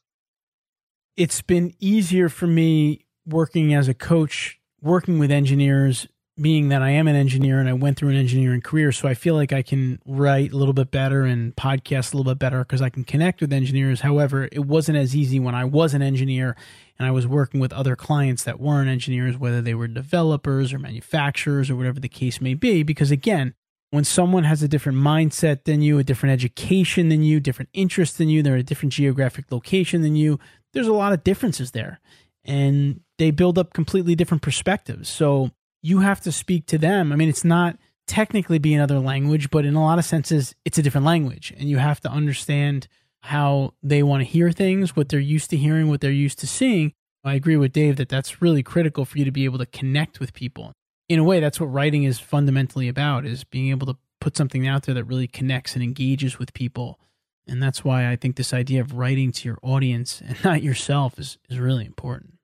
It's 1.16 1.42
been 1.42 1.74
easier 1.78 2.28
for 2.28 2.46
me 2.46 3.04
working 3.26 3.74
as 3.74 3.88
a 3.88 3.94
coach, 3.94 4.58
working 4.80 5.18
with 5.18 5.30
engineers, 5.30 6.08
being 6.40 6.68
that 6.70 6.82
I 6.82 6.90
am 6.90 7.08
an 7.08 7.16
engineer 7.16 7.60
and 7.60 7.68
I 7.68 7.72
went 7.72 7.98
through 7.98 8.10
an 8.10 8.16
engineering 8.16 8.60
career. 8.60 8.92
So 8.92 9.08
I 9.08 9.14
feel 9.14 9.34
like 9.34 9.52
I 9.52 9.62
can 9.62 10.00
write 10.06 10.52
a 10.52 10.56
little 10.56 10.72
bit 10.72 10.90
better 10.90 11.24
and 11.24 11.54
podcast 11.56 12.12
a 12.12 12.16
little 12.16 12.32
bit 12.32 12.38
better 12.38 12.60
because 12.60 12.82
I 12.82 12.88
can 12.88 13.04
connect 13.04 13.40
with 13.40 13.52
engineers. 13.52 14.00
However, 14.00 14.48
it 14.50 14.64
wasn't 14.66 14.98
as 14.98 15.14
easy 15.14 15.38
when 15.38 15.54
I 15.54 15.64
was 15.64 15.94
an 15.94 16.02
engineer 16.02 16.56
and 16.98 17.06
I 17.06 17.10
was 17.10 17.26
working 17.26 17.60
with 17.60 17.72
other 17.72 17.96
clients 17.96 18.44
that 18.44 18.60
weren't 18.60 18.88
engineers, 18.88 19.36
whether 19.36 19.60
they 19.60 19.74
were 19.74 19.88
developers 19.88 20.72
or 20.72 20.78
manufacturers 20.78 21.70
or 21.70 21.76
whatever 21.76 22.00
the 22.00 22.08
case 22.08 22.40
may 22.40 22.54
be. 22.54 22.82
Because 22.82 23.10
again, 23.10 23.54
when 23.90 24.04
someone 24.04 24.44
has 24.44 24.62
a 24.62 24.68
different 24.68 24.98
mindset 24.98 25.64
than 25.64 25.82
you, 25.82 25.98
a 25.98 26.04
different 26.04 26.32
education 26.32 27.08
than 27.08 27.22
you, 27.22 27.40
different 27.40 27.70
interests 27.72 28.16
than 28.16 28.28
you, 28.28 28.42
they're 28.42 28.56
a 28.56 28.62
different 28.62 28.92
geographic 28.92 29.50
location 29.50 30.02
than 30.02 30.16
you, 30.16 30.38
there's 30.72 30.86
a 30.86 30.92
lot 30.92 31.12
of 31.12 31.24
differences 31.24 31.72
there. 31.72 32.00
And 32.44 33.00
they 33.18 33.30
build 33.30 33.58
up 33.58 33.74
completely 33.74 34.14
different 34.14 34.42
perspectives. 34.42 35.08
So 35.08 35.50
you 35.82 36.00
have 36.00 36.20
to 36.22 36.32
speak 36.32 36.66
to 36.66 36.78
them. 36.78 37.12
I 37.12 37.16
mean, 37.16 37.28
it's 37.28 37.44
not 37.44 37.78
technically 38.06 38.58
be 38.58 38.74
another 38.74 38.98
language, 38.98 39.50
but 39.50 39.64
in 39.64 39.74
a 39.74 39.82
lot 39.82 39.98
of 39.98 40.04
senses, 40.04 40.54
it's 40.64 40.78
a 40.78 40.82
different 40.82 41.06
language. 41.06 41.54
And 41.56 41.68
you 41.68 41.78
have 41.78 42.00
to 42.00 42.10
understand 42.10 42.88
how 43.20 43.74
they 43.82 44.02
want 44.02 44.22
to 44.22 44.24
hear 44.24 44.50
things, 44.50 44.96
what 44.96 45.08
they're 45.08 45.20
used 45.20 45.50
to 45.50 45.56
hearing, 45.56 45.88
what 45.88 46.00
they're 46.00 46.10
used 46.10 46.38
to 46.40 46.46
seeing. 46.46 46.92
I 47.22 47.34
agree 47.34 47.56
with 47.56 47.72
Dave 47.72 47.96
that 47.96 48.08
that's 48.08 48.40
really 48.40 48.62
critical 48.62 49.04
for 49.04 49.18
you 49.18 49.24
to 49.24 49.30
be 49.30 49.44
able 49.44 49.58
to 49.58 49.66
connect 49.66 50.20
with 50.20 50.32
people. 50.32 50.72
In 51.08 51.18
a 51.18 51.24
way, 51.24 51.40
that's 51.40 51.60
what 51.60 51.66
writing 51.66 52.04
is 52.04 52.18
fundamentally 52.18 52.88
about 52.88 53.26
is 53.26 53.44
being 53.44 53.70
able 53.70 53.86
to 53.88 53.96
put 54.20 54.36
something 54.36 54.66
out 54.66 54.84
there 54.84 54.94
that 54.94 55.04
really 55.04 55.26
connects 55.26 55.74
and 55.74 55.82
engages 55.82 56.38
with 56.38 56.54
people. 56.54 56.98
And 57.46 57.62
that's 57.62 57.84
why 57.84 58.10
I 58.10 58.16
think 58.16 58.36
this 58.36 58.54
idea 58.54 58.80
of 58.80 58.94
writing 58.94 59.32
to 59.32 59.48
your 59.48 59.58
audience 59.62 60.22
and 60.24 60.36
not 60.44 60.62
yourself 60.62 61.18
is, 61.18 61.38
is 61.48 61.58
really 61.58 61.84
important. 61.84 62.34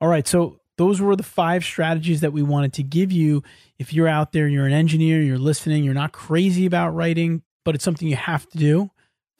All 0.00 0.08
right, 0.08 0.26
so 0.26 0.59
those 0.80 1.00
were 1.00 1.14
the 1.14 1.22
five 1.22 1.62
strategies 1.62 2.22
that 2.22 2.32
we 2.32 2.42
wanted 2.42 2.72
to 2.72 2.82
give 2.82 3.12
you. 3.12 3.42
If 3.78 3.92
you're 3.92 4.08
out 4.08 4.32
there, 4.32 4.48
you're 4.48 4.66
an 4.66 4.72
engineer, 4.72 5.20
you're 5.20 5.38
listening, 5.38 5.84
you're 5.84 5.92
not 5.92 6.12
crazy 6.12 6.64
about 6.64 6.94
writing, 6.94 7.42
but 7.64 7.74
it's 7.74 7.84
something 7.84 8.08
you 8.08 8.16
have 8.16 8.48
to 8.48 8.58
do, 8.58 8.90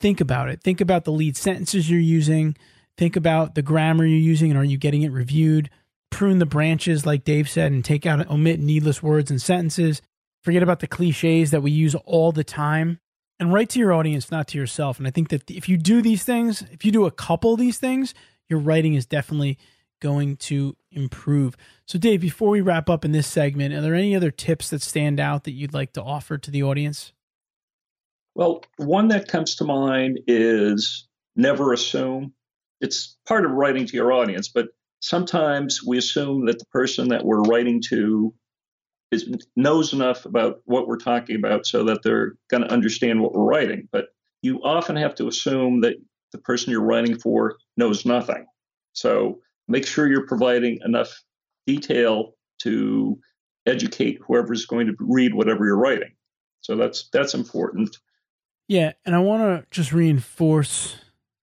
think 0.01 0.21
about 0.21 0.49
it. 0.49 0.63
Think 0.63 0.81
about 0.81 1.05
the 1.05 1.13
lead 1.13 1.37
sentences 1.37 1.91
you're 1.91 1.99
using. 1.99 2.57
Think 2.99 3.17
about 3.17 3.55
the 3.55 3.63
grammar 3.63 4.05
you're 4.05 4.19
using 4.19 4.51
and 4.51 4.59
are 4.61 4.65
you 4.65 4.77
getting 4.77 5.03
it 5.03 5.13
reviewed? 5.13 5.71
prune 6.11 6.39
the 6.39 6.47
branches, 6.47 7.07
like 7.07 7.25
Dave 7.25 7.49
said, 7.49 7.73
and 7.73 7.85
take 7.85 8.05
out, 8.05 8.29
omit 8.29 8.61
needless 8.61 9.03
words 9.03 9.31
and 9.31 9.41
sentences. 9.41 10.03
Forget 10.43 10.63
about 10.63 10.81
the 10.81 10.87
cliches 10.87 11.51
that 11.51 11.63
we 11.63 11.71
use 11.71 11.95
all 11.95 12.33
the 12.33 12.45
time 12.45 12.99
and 13.39 13.53
write 13.53 13.71
to 13.71 13.79
your 13.79 13.93
audience, 13.93 14.31
not 14.31 14.49
to 14.49 14.59
yourself. 14.59 14.99
And 14.99 15.07
I 15.07 15.11
think 15.11 15.29
that 15.31 15.51
if 15.51 15.69
you 15.69 15.77
do 15.77 16.03
these 16.03 16.25
things, 16.25 16.63
if 16.73 16.85
you 16.85 16.93
do 16.93 17.07
a 17.07 17.11
couple 17.11 17.55
of 17.55 17.61
these 17.61 17.79
things, 17.79 18.13
your 18.49 18.59
writing 18.59 18.95
is 18.95 19.07
definitely 19.07 19.57
going 20.01 20.37
to 20.37 20.77
improve. 20.91 21.57
So, 21.87 21.99
Dave, 21.99 22.21
before 22.21 22.51
we 22.51 22.61
wrap 22.61 22.91
up 22.91 23.05
in 23.05 23.13
this 23.13 23.27
segment, 23.27 23.75
are 23.75 23.81
there 23.81 23.95
any 23.95 24.17
other 24.17 24.31
tips 24.31 24.71
that 24.71 24.83
stand 24.83 25.21
out 25.21 25.45
that 25.45 25.53
you'd 25.53 25.75
like 25.75 25.93
to 25.95 26.03
offer 26.03 26.39
to 26.39 26.51
the 26.51 26.63
audience? 26.63 27.13
Well, 28.35 28.63
one 28.77 29.09
that 29.09 29.29
comes 29.29 29.57
to 29.57 29.65
mind 29.65 30.21
is 30.27 31.07
never 31.37 31.73
assume. 31.73 32.33
It's 32.81 33.17
part 33.27 33.45
of 33.45 33.51
writing 33.51 33.87
to 33.87 33.97
your 33.97 34.13
audience, 34.13 34.49
but 34.49 34.69
sometimes 35.01 35.83
we 35.85 35.99
assume 35.99 36.47
that 36.47 36.59
the 36.59 36.67
person 36.67 37.09
that 37.09 37.25
we're 37.25 37.43
writing 37.43 37.83
to 37.89 38.35
is 39.11 39.29
knows 39.57 39.93
enough 39.93 40.25
about 40.25 40.61
what 40.65 40.87
we're 40.87 40.97
talking 40.97 41.37
about 41.37 41.67
so 41.67 41.85
that 41.85 42.03
they're 42.03 42.35
going 42.49 42.63
to 42.63 42.73
understand 42.73 43.21
what 43.21 43.33
we're 43.33 43.45
writing. 43.45 43.89
But 43.91 44.07
you 44.43 44.63
often 44.63 44.97
have 44.97 45.15
to 45.17 45.27
assume 45.27 45.81
that 45.81 45.97
the 46.33 46.39
person 46.39 46.71
you're 46.71 46.83
writing 46.83 47.19
for 47.19 47.59
knows 47.77 48.07
nothing. 48.07 48.47
So 48.93 49.41
make 49.71 49.87
sure 49.87 50.09
you're 50.09 50.27
providing 50.27 50.79
enough 50.85 51.23
detail 51.67 52.35
to 52.63 53.19
educate 53.67 54.19
whoever's 54.27 54.67
going 54.67 54.87
to 54.87 54.95
read 54.99 55.35
whatever 55.35 55.65
you're 55.65 55.79
writing. 55.79 56.13
So 56.61 56.77
that's 56.77 57.09
that's 57.13 57.35
important. 57.35 57.97
Yeah, 58.69 58.93
and 59.05 59.15
I 59.15 59.19
want 59.19 59.43
to 59.43 59.67
just 59.71 59.93
reinforce 59.93 60.97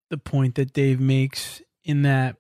the 0.09 0.17
point 0.17 0.55
that 0.55 0.73
Dave 0.73 0.99
makes 0.99 1.61
in 1.83 2.03
that 2.03 2.37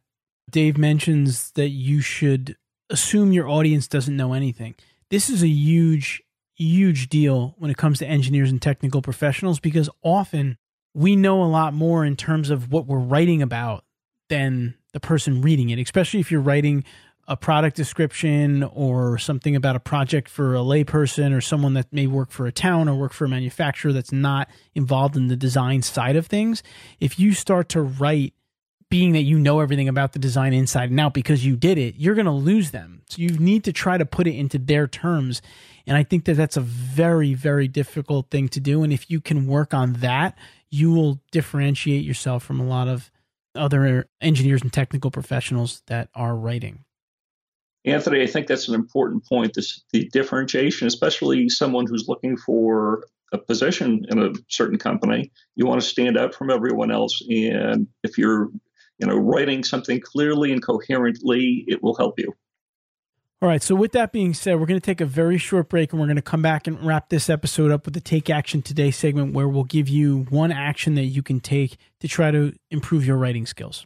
Dave 0.49 0.77
mentions 0.77 1.51
that 1.51 1.69
you 1.69 2.01
should 2.01 2.55
assume 2.89 3.33
your 3.33 3.49
audience 3.49 3.87
doesn't 3.87 4.15
know 4.15 4.33
anything. 4.33 4.75
This 5.09 5.29
is 5.29 5.41
a 5.41 5.47
huge 5.47 6.21
huge 6.55 7.09
deal 7.09 7.55
when 7.59 7.69
it 7.69 7.77
comes 7.77 7.99
to 7.99 8.07
engineers 8.07 8.49
and 8.49 8.61
technical 8.61 9.01
professionals 9.01 9.59
because 9.59 9.89
often 10.01 10.57
we 10.95 11.15
know 11.15 11.43
a 11.43 11.45
lot 11.45 11.73
more 11.73 12.03
in 12.03 12.15
terms 12.15 12.49
of 12.49 12.71
what 12.71 12.87
we're 12.87 12.97
writing 12.97 13.43
about 13.43 13.85
than 14.29 14.73
the 14.97 15.07
person 15.07 15.43
reading 15.43 15.69
it, 15.69 15.77
especially 15.77 16.19
if 16.19 16.31
you're 16.31 16.41
writing 16.41 16.83
a 17.27 17.37
product 17.37 17.75
description 17.75 18.63
or 18.63 19.19
something 19.19 19.55
about 19.55 19.75
a 19.75 19.79
project 19.79 20.27
for 20.27 20.55
a 20.55 20.59
layperson 20.59 21.35
or 21.35 21.41
someone 21.41 21.75
that 21.75 21.91
may 21.93 22.07
work 22.07 22.31
for 22.31 22.47
a 22.47 22.51
town 22.51 22.89
or 22.89 22.95
work 22.95 23.13
for 23.13 23.25
a 23.25 23.29
manufacturer 23.29 23.93
that's 23.93 24.11
not 24.11 24.49
involved 24.73 25.15
in 25.15 25.27
the 25.27 25.35
design 25.35 25.83
side 25.83 26.15
of 26.15 26.25
things. 26.25 26.63
If 26.99 27.19
you 27.19 27.33
start 27.33 27.69
to 27.69 27.81
write 27.81 28.33
being 28.89 29.11
that 29.11 29.23
you 29.23 29.37
know 29.37 29.59
everything 29.59 29.87
about 29.87 30.13
the 30.13 30.19
design 30.19 30.53
inside 30.53 30.89
and 30.89 30.99
out 30.99 31.13
because 31.13 31.45
you 31.45 31.55
did 31.55 31.77
it, 31.77 31.95
you're 31.97 32.15
going 32.15 32.25
to 32.25 32.31
lose 32.31 32.71
them. 32.71 33.03
So 33.09 33.21
you 33.21 33.29
need 33.37 33.65
to 33.65 33.73
try 33.73 33.99
to 33.99 34.05
put 34.05 34.25
it 34.25 34.33
into 34.33 34.57
their 34.57 34.87
terms. 34.87 35.43
And 35.85 35.95
I 35.95 36.03
think 36.03 36.25
that 36.25 36.37
that's 36.37 36.57
a 36.57 36.61
very, 36.61 37.35
very 37.35 37.67
difficult 37.67 38.31
thing 38.31 38.47
to 38.49 38.59
do. 38.59 38.81
And 38.81 38.91
if 38.91 39.11
you 39.11 39.21
can 39.21 39.45
work 39.45 39.75
on 39.75 39.93
that, 39.93 40.35
you 40.69 40.91
will 40.91 41.19
differentiate 41.31 42.03
yourself 42.03 42.43
from 42.43 42.59
a 42.59 42.65
lot 42.65 42.87
of 42.87 43.11
other 43.57 44.07
engineers 44.21 44.61
and 44.61 44.71
technical 44.71 45.11
professionals 45.11 45.81
that 45.87 46.09
are 46.15 46.35
writing. 46.35 46.85
Anthony, 47.85 48.21
I 48.21 48.27
think 48.27 48.47
that's 48.47 48.67
an 48.67 48.75
important 48.75 49.25
point. 49.25 49.53
This 49.53 49.83
the 49.93 50.09
differentiation, 50.09 50.87
especially 50.87 51.49
someone 51.49 51.85
who's 51.87 52.07
looking 52.07 52.37
for 52.37 53.05
a 53.33 53.37
position 53.37 54.05
in 54.09 54.19
a 54.19 54.33
certain 54.49 54.77
company. 54.77 55.31
You 55.55 55.65
want 55.65 55.81
to 55.81 55.87
stand 55.87 56.17
out 56.17 56.35
from 56.35 56.49
everyone 56.49 56.91
else, 56.91 57.21
and 57.29 57.87
if 58.03 58.17
you're, 58.17 58.49
you 58.99 59.07
know, 59.07 59.17
writing 59.17 59.63
something 59.63 60.01
clearly 60.01 60.51
and 60.51 60.61
coherently, 60.61 61.63
it 61.67 61.81
will 61.81 61.95
help 61.95 62.19
you. 62.19 62.33
All 63.39 63.47
right. 63.47 63.61
So, 63.61 63.75
with 63.75 63.91
that 63.91 64.11
being 64.11 64.33
said, 64.33 64.59
we're 64.59 64.65
going 64.65 64.79
to 64.79 64.85
take 64.85 64.99
a 64.99 65.05
very 65.05 65.37
short 65.37 65.69
break 65.69 65.93
and 65.93 66.01
we're 66.01 66.07
going 66.07 66.15
to 66.15 66.23
come 66.23 66.41
back 66.41 66.65
and 66.65 66.83
wrap 66.83 67.09
this 67.09 67.29
episode 67.29 67.69
up 67.69 67.85
with 67.85 67.93
the 67.93 68.01
Take 68.01 68.31
Action 68.31 68.63
Today 68.63 68.89
segment 68.89 69.33
where 69.35 69.47
we'll 69.47 69.63
give 69.63 69.87
you 69.87 70.25
one 70.29 70.51
action 70.51 70.95
that 70.95 71.03
you 71.03 71.21
can 71.21 71.39
take 71.39 71.77
to 71.99 72.07
try 72.07 72.31
to 72.31 72.53
improve 72.71 73.05
your 73.05 73.15
writing 73.17 73.45
skills. 73.45 73.85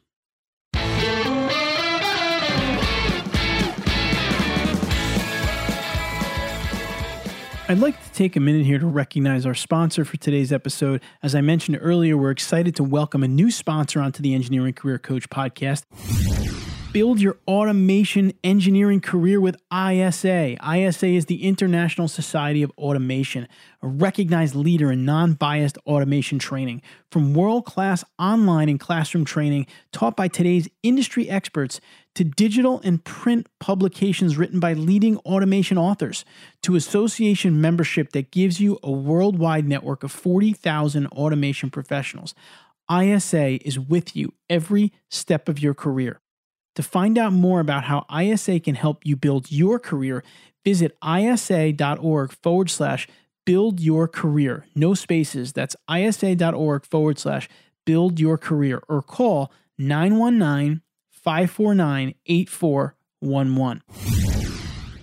I'd 7.68 7.80
like 7.80 8.02
to 8.06 8.12
take 8.14 8.38
a 8.38 8.40
minute 8.40 8.66
here 8.66 8.80
to 8.80 8.88
recognize 8.88 9.46
our 9.46 9.54
sponsor 9.54 10.06
for 10.06 10.16
today's 10.16 10.54
episode. 10.54 11.02
As 11.24 11.36
I 11.36 11.42
mentioned 11.42 11.78
earlier, 11.82 12.18
we're 12.18 12.32
excited 12.32 12.74
to 12.78 12.84
welcome 12.84 13.22
a 13.22 13.28
new 13.28 13.52
sponsor 13.52 14.00
onto 14.00 14.24
the 14.24 14.34
Engineering 14.34 14.74
Career 14.74 14.98
Coach 14.98 15.30
podcast. 15.30 15.84
Build 16.94 17.22
your 17.22 17.38
automation 17.48 18.34
engineering 18.44 19.00
career 19.00 19.40
with 19.40 19.56
ISA. 19.74 20.58
ISA 20.62 21.08
is 21.08 21.28
the 21.28 21.46
International 21.46 22.10
Society 22.10 22.64
of 22.64 22.72
Automation, 22.78 23.48
a 23.82 23.88
recognized 23.88 24.56
leader 24.56 24.92
in 24.92 25.06
non 25.06 25.32
biased 25.32 25.78
automation 25.86 26.38
training. 26.38 26.82
From 27.10 27.34
world 27.34 27.66
class 27.66 28.04
online 28.20 28.68
and 28.68 28.78
classroom 28.78 29.24
training 29.24 29.68
taught 29.94 30.18
by 30.18 30.28
today's 30.28 30.68
industry 30.84 31.30
experts 31.30 31.80
to 32.16 32.26
digital 32.26 32.82
and 32.84 33.02
print 33.06 33.48
publications 33.62 34.36
written 34.36 34.60
by 34.60 34.74
leading 34.74 35.16
automation 35.20 35.78
authors 35.78 36.26
to 36.64 36.76
association 36.76 37.62
membership 37.62 38.12
that 38.12 38.32
gives 38.32 38.60
you 38.60 38.78
a 38.84 38.92
worldwide 38.92 39.66
network 39.66 40.04
of 40.04 40.12
40,000 40.12 41.08
automation 41.08 41.70
professionals. 41.70 42.36
ISA 42.92 43.66
is 43.66 43.80
with 43.80 44.14
you 44.14 44.34
every 44.50 44.92
step 45.08 45.48
of 45.48 45.58
your 45.58 45.74
career. 45.74 46.20
To 46.76 46.84
find 46.84 47.18
out 47.18 47.34
more 47.34 47.60
about 47.60 47.86
how 47.86 48.06
ISA 48.16 48.60
can 48.62 48.76
help 48.76 49.06
you 49.06 49.16
build 49.16 49.52
your 49.52 49.80
career, 49.80 50.24
visit 50.64 50.98
isa.org 51.04 52.32
forward 52.32 52.70
slash 52.70 53.08
build 53.46 53.80
your 53.80 54.08
career. 54.08 54.66
No 54.76 54.94
spaces. 54.94 55.54
That's 55.54 55.76
isa.org 55.90 56.86
forward 56.86 57.20
slash 57.20 57.50
build 57.86 58.20
your 58.20 58.38
career 58.38 58.82
or 58.88 59.02
call 59.02 59.52
919 59.78 60.82
549 61.10 62.16
8411. 62.26 63.82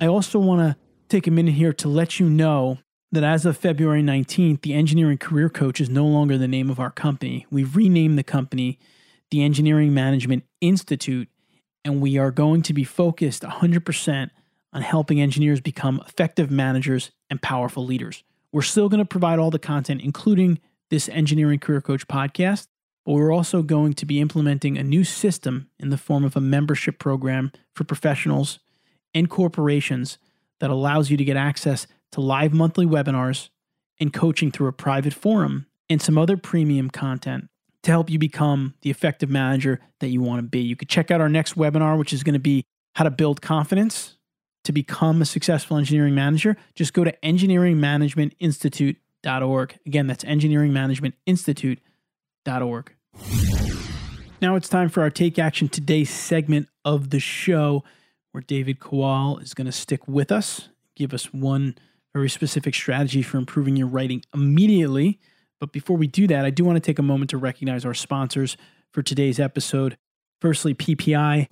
I 0.00 0.07
also 0.07 0.38
want 0.38 0.61
to 0.61 0.76
take 1.09 1.26
a 1.26 1.31
minute 1.31 1.54
here 1.54 1.72
to 1.74 1.88
let 1.88 2.18
you 2.18 2.28
know 2.31 2.78
that 3.11 3.24
as 3.24 3.46
of 3.46 3.57
February 3.57 4.02
19th, 4.02 4.62
the 4.62 4.74
Engineering 4.74 5.18
Career 5.18 5.48
Coach 5.48 5.81
is 5.81 5.88
no 5.88 6.07
longer 6.07 6.37
the 6.38 6.48
name 6.48 6.70
of 6.70 6.78
our 6.78 6.90
company. 6.90 7.46
We've 7.50 7.74
renamed 7.74 8.18
the 8.18 8.24
company 8.24 8.78
the 9.31 9.42
Engineering 9.42 9.92
Management 9.92 10.44
Institute 10.61 11.28
and 11.88 12.03
we 12.03 12.18
are 12.18 12.31
going 12.31 12.61
to 12.61 12.74
be 12.74 12.85
focused 12.85 13.42
100% 13.42 14.31
on 14.74 14.83
helping 14.83 15.22
engineers 15.22 15.59
become 15.59 16.03
effective 16.07 16.51
managers 16.51 17.11
and 17.31 17.40
powerful 17.40 17.85
leaders. 17.85 18.22
We're 18.53 18.61
still 18.61 18.90
going 18.90 18.98
to 18.98 19.07
provide 19.07 19.38
all 19.38 19.51
the 19.51 19.59
content, 19.59 20.03
including 20.03 20.59
this 20.90 21.09
Engineering 21.09 21.59
Career 21.59 21.81
Coach 21.81 22.07
podcast, 22.07 22.66
but 23.07 23.14
we're 23.14 23.33
also 23.33 23.62
going 23.62 23.94
to 23.94 24.05
be 24.05 24.20
implementing 24.20 24.77
a 24.77 24.83
new 24.83 25.03
system 25.03 25.70
in 25.79 25.88
the 25.88 25.96
form 25.96 26.24
of 26.24 26.37
a 26.37 26.42
membership 26.42 26.98
program 26.98 27.53
for 27.74 27.85
professionals 27.85 28.59
and 29.14 29.31
corporations 29.31 30.18
that 30.61 30.68
allows 30.68 31.11
you 31.11 31.16
to 31.16 31.24
get 31.24 31.38
access 31.38 31.87
to 32.12 32.20
live 32.20 32.53
monthly 32.53 32.85
webinars 32.85 33.48
and 33.98 34.12
coaching 34.12 34.51
through 34.51 34.68
a 34.68 34.72
private 34.72 35.14
forum 35.14 35.64
and 35.88 36.03
some 36.03 36.18
other 36.18 36.37
premium 36.37 36.90
content 36.90 37.48
to 37.88 37.92
help 37.92 38.09
you 38.11 38.18
become 38.18 38.74
the 38.83 38.90
effective 38.90 39.31
manager 39.31 39.81
that 40.01 40.09
you 40.09 40.20
want 40.20 40.40
to 40.40 40.46
be. 40.46 40.61
You 40.61 40.77
could 40.77 40.90
check 40.90 41.11
out 41.11 41.22
our 41.22 41.31
next 41.31 41.57
webinar, 41.57 41.98
which 41.98 42.12
is 42.12 42.22
going 42.22 42.35
to 42.35 42.38
be 42.38 42.66
how 42.94 43.05
to 43.05 43.11
build 43.11 43.40
confidence 43.40 44.18
to 44.64 44.72
become 44.72 45.22
a 45.22 45.24
successful 45.24 45.79
engineering 45.79 46.14
manager. 46.14 46.59
Just 46.74 46.92
go 46.92 47.03
to 47.03 47.16
engineeringmanagementinstitute.org. 47.22 49.79
Again, 49.87 50.07
that's 50.07 50.22
engineeringmanagementinstitute.org. 50.24 52.94
Now 54.42 54.55
it's 54.55 54.68
time 54.68 54.90
for 54.90 55.01
our 55.01 55.09
Take 55.09 55.38
Action 55.38 55.70
Today 55.70 56.05
segment 56.05 56.68
of 56.85 57.09
the 57.09 57.20
show 57.20 57.85
where 58.33 58.42
David 58.42 58.81
Kowal 58.81 59.42
is 59.42 59.55
going 59.55 59.64
to 59.64 59.72
stick 59.72 60.07
with 60.07 60.31
us, 60.31 60.68
give 60.94 61.14
us 61.14 61.33
one 61.33 61.79
very 62.12 62.29
specific 62.29 62.74
strategy 62.74 63.22
for 63.22 63.38
improving 63.38 63.77
your 63.77 63.87
writing 63.87 64.22
immediately. 64.35 65.18
But 65.61 65.73
before 65.73 65.97
we 65.97 66.07
do 66.07 66.27
that, 66.29 66.44
I 66.44 66.51
do 66.51 66.64
want 66.64 66.77
to 66.77 66.81
take 66.81 66.99
a 66.99 67.03
moment 67.03 67.31
to 67.31 67.38
recognize 67.38 67.85
our 67.85 67.94
sponsors 67.94 68.57
for 68.92 69.03
today's 69.03 69.40
episode. 69.40 69.97
Firstly, 70.40 70.75
PPI. 70.75 71.49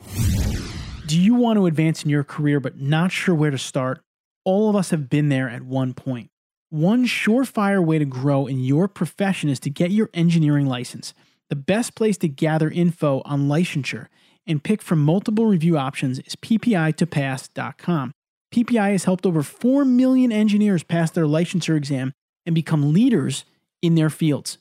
Do 1.06 1.20
you 1.20 1.34
want 1.34 1.56
to 1.56 1.66
advance 1.66 2.02
in 2.02 2.10
your 2.10 2.24
career 2.24 2.60
but 2.60 2.80
not 2.80 3.12
sure 3.12 3.34
where 3.34 3.50
to 3.50 3.58
start? 3.58 4.00
All 4.44 4.70
of 4.70 4.76
us 4.76 4.90
have 4.90 5.08
been 5.08 5.28
there 5.28 5.48
at 5.48 5.62
one 5.62 5.92
point. 5.92 6.30
One 6.70 7.04
surefire 7.04 7.84
way 7.84 7.98
to 7.98 8.04
grow 8.04 8.46
in 8.46 8.60
your 8.60 8.88
profession 8.88 9.48
is 9.48 9.60
to 9.60 9.70
get 9.70 9.90
your 9.90 10.10
engineering 10.14 10.66
license. 10.66 11.14
The 11.48 11.56
best 11.56 11.94
place 11.94 12.18
to 12.18 12.28
gather 12.28 12.68
info 12.68 13.22
on 13.24 13.48
licensure 13.48 14.06
and 14.46 14.62
pick 14.62 14.82
from 14.82 15.04
multiple 15.04 15.46
review 15.46 15.78
options 15.78 16.18
is 16.20 16.36
ppi2pass.com. 16.36 18.12
PPI 18.52 18.92
has 18.92 19.04
helped 19.04 19.26
over 19.26 19.42
4 19.42 19.84
million 19.84 20.32
engineers 20.32 20.82
pass 20.82 21.10
their 21.10 21.24
licensure 21.24 21.76
exam 21.76 22.12
and 22.44 22.54
become 22.54 22.92
leaders 22.92 23.44
in 23.86 23.94
their 23.94 24.10
fields. 24.10 24.58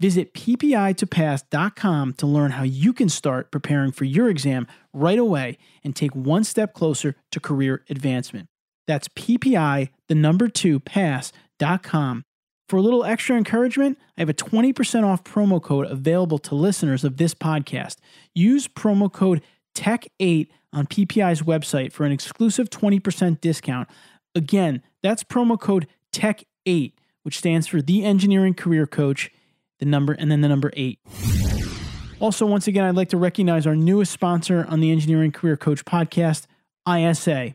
Visit 0.00 0.32
ppi2pass.com 0.32 2.12
to 2.14 2.26
learn 2.26 2.52
how 2.52 2.62
you 2.62 2.92
can 2.92 3.08
start 3.08 3.50
preparing 3.50 3.90
for 3.90 4.04
your 4.04 4.28
exam 4.30 4.68
right 4.92 5.18
away 5.18 5.58
and 5.82 5.96
take 5.96 6.14
one 6.14 6.44
step 6.44 6.72
closer 6.72 7.16
to 7.32 7.40
career 7.40 7.84
advancement. 7.90 8.46
That's 8.86 9.08
ppi, 9.08 9.90
the 10.06 10.14
number 10.14 10.48
two, 10.48 10.78
pass.com. 10.78 12.24
For 12.68 12.76
a 12.76 12.82
little 12.82 13.04
extra 13.04 13.36
encouragement, 13.36 13.98
I 14.16 14.20
have 14.20 14.28
a 14.28 14.34
20% 14.34 15.04
off 15.04 15.24
promo 15.24 15.60
code 15.60 15.86
available 15.86 16.38
to 16.38 16.54
listeners 16.54 17.02
of 17.02 17.16
this 17.16 17.34
podcast. 17.34 17.96
Use 18.34 18.68
promo 18.68 19.12
code 19.12 19.42
TECC8 19.74 20.48
on 20.72 20.86
PPI's 20.86 21.42
website 21.42 21.92
for 21.92 22.04
an 22.04 22.12
exclusive 22.12 22.70
20% 22.70 23.40
discount. 23.40 23.88
Again, 24.34 24.82
that's 25.02 25.24
promo 25.24 25.58
code 25.58 25.88
TECC8, 26.14 26.92
which 27.28 27.36
stands 27.36 27.66
for 27.66 27.82
the 27.82 28.06
Engineering 28.06 28.54
Career 28.54 28.86
Coach 28.86 29.30
the 29.80 29.84
number, 29.84 30.14
and 30.14 30.32
then 30.32 30.40
the 30.40 30.48
number 30.48 30.72
eight. 30.78 30.98
Also, 32.20 32.46
once 32.46 32.66
again, 32.66 32.84
I'd 32.84 32.96
like 32.96 33.10
to 33.10 33.18
recognize 33.18 33.66
our 33.66 33.76
newest 33.76 34.12
sponsor 34.12 34.64
on 34.66 34.80
the 34.80 34.90
Engineering 34.90 35.30
Career 35.30 35.58
Coach 35.58 35.84
podcast, 35.84 36.46
ISA. 36.88 37.54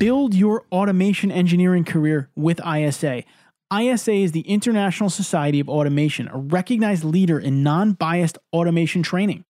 Build 0.00 0.34
your 0.34 0.64
automation 0.72 1.30
engineering 1.30 1.84
career 1.84 2.28
with 2.34 2.60
ISA. 2.66 3.22
ISA 3.72 4.12
is 4.12 4.32
the 4.32 4.40
International 4.40 5.10
Society 5.10 5.60
of 5.60 5.68
Automation, 5.68 6.26
a 6.32 6.36
recognized 6.36 7.04
leader 7.04 7.38
in 7.38 7.62
non 7.62 7.92
biased 7.92 8.36
automation 8.52 9.04
training. 9.04 9.44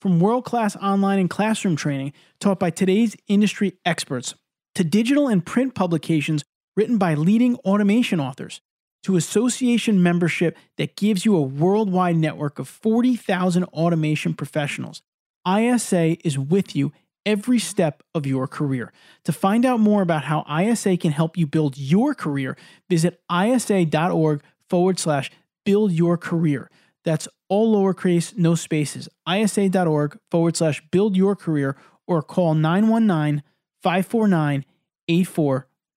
From 0.00 0.20
world 0.20 0.44
class 0.44 0.76
online 0.76 1.18
and 1.18 1.28
classroom 1.28 1.74
training 1.74 2.12
taught 2.38 2.60
by 2.60 2.70
today's 2.70 3.16
industry 3.26 3.78
experts 3.84 4.36
to 4.76 4.84
digital 4.84 5.26
and 5.26 5.44
print 5.44 5.74
publications 5.74 6.44
written 6.80 6.96
by 6.96 7.12
leading 7.12 7.56
automation 7.56 8.18
authors 8.18 8.62
to 9.02 9.14
association 9.14 10.02
membership 10.02 10.56
that 10.78 10.96
gives 10.96 11.26
you 11.26 11.36
a 11.36 11.42
worldwide 11.42 12.16
network 12.16 12.58
of 12.58 12.66
40,000 12.66 13.64
automation 13.64 14.32
professionals. 14.32 15.02
ISA 15.46 16.16
is 16.26 16.38
with 16.38 16.74
you 16.74 16.90
every 17.26 17.58
step 17.58 18.02
of 18.14 18.24
your 18.24 18.46
career. 18.46 18.94
To 19.24 19.32
find 19.32 19.66
out 19.66 19.78
more 19.78 20.00
about 20.00 20.24
how 20.24 20.46
ISA 20.50 20.96
can 20.96 21.12
help 21.12 21.36
you 21.36 21.46
build 21.46 21.76
your 21.76 22.14
career, 22.14 22.56
visit 22.88 23.20
isa.org 23.30 24.42
forward 24.70 24.98
slash 24.98 25.30
build 25.66 25.92
your 25.92 26.16
career. 26.16 26.70
That's 27.04 27.28
all 27.50 27.76
lowercase, 27.76 28.38
no 28.38 28.54
spaces. 28.54 29.06
isa.org 29.28 30.18
forward 30.30 30.56
slash 30.56 30.82
build 30.90 31.14
your 31.14 31.36
career 31.36 31.76
or 32.06 32.22
call 32.22 32.54
919 32.54 33.42
549 33.82 34.64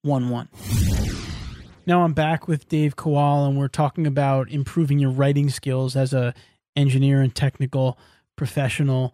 8411. 0.06 0.50
Now 1.86 2.04
I'm 2.04 2.12
back 2.12 2.46
with 2.46 2.68
Dave 2.68 2.98
Kowal, 2.98 3.48
and 3.48 3.58
we're 3.58 3.70
talking 3.70 4.06
about 4.06 4.52
improving 4.52 5.00
your 5.00 5.12
writing 5.12 5.50
skills 5.50 5.96
as 5.96 6.14
a 6.14 6.34
engineer 6.76 7.22
and 7.22 7.34
technical 7.34 7.98
professional. 8.36 9.14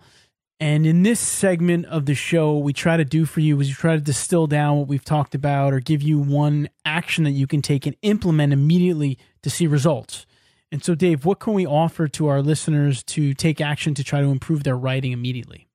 And 0.60 0.88
in 0.88 1.04
this 1.04 1.20
segment 1.20 1.86
of 1.86 2.08
the 2.08 2.16
show, 2.16 2.58
we 2.58 2.74
try 2.74 2.98
to 2.98 3.06
do 3.06 3.26
for 3.26 3.40
you 3.40 3.60
is 3.60 3.68
we 3.68 3.74
try 3.74 3.96
to 3.96 4.02
distill 4.02 4.48
down 4.48 4.80
what 4.80 4.88
we've 4.88 5.06
talked 5.06 5.36
about 5.36 5.74
or 5.74 5.80
give 5.80 6.02
you 6.02 6.18
one 6.18 6.70
action 6.84 7.24
that 7.26 7.32
you 7.32 7.46
can 7.46 7.62
take 7.62 7.86
and 7.86 7.96
implement 8.02 8.52
immediately 8.52 9.20
to 9.44 9.52
see 9.52 9.68
results. 9.68 10.26
And 10.72 10.84
so, 10.84 10.96
Dave, 10.96 11.24
what 11.24 11.40
can 11.40 11.54
we 11.54 11.68
offer 11.68 12.08
to 12.08 12.28
our 12.28 12.42
listeners 12.42 13.04
to 13.04 13.36
take 13.36 13.62
action 13.62 13.94
to 13.94 14.04
try 14.04 14.22
to 14.22 14.28
improve 14.28 14.64
their 14.64 14.78
writing 14.78 15.12
immediately? 15.12 15.68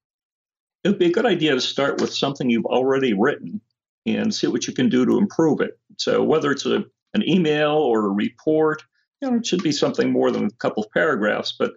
It 0.83 0.89
would 0.89 0.99
be 0.99 1.07
a 1.07 1.13
good 1.13 1.25
idea 1.25 1.55
to 1.55 1.61
start 1.61 2.01
with 2.01 2.13
something 2.13 2.51
you've 2.51 2.67
already 2.67 3.15
written 3.15 3.61
and 4.07 4.35
see 4.35 4.47
what 4.47 4.67
you 4.67 4.75
can 4.75 4.89
do 4.89 5.07
to 5.07 5.19
improve 5.19 5.61
it. 5.61 5.79
So 5.99 6.23
whether 6.23 6.51
it's 6.51 6.67
a, 6.67 6.85
an 7.15 7.29
email 7.29 7.73
or 7.73 8.07
a 8.07 8.11
report, 8.11 8.83
you 9.21 9.31
know, 9.31 9.37
it 9.37 9.47
should 9.47 9.63
be 9.63 9.73
something 9.73 10.11
more 10.11 10.31
than 10.31 10.47
a 10.47 10.51
couple 10.59 10.83
of 10.83 10.91
paragraphs, 10.91 11.55
but 11.59 11.73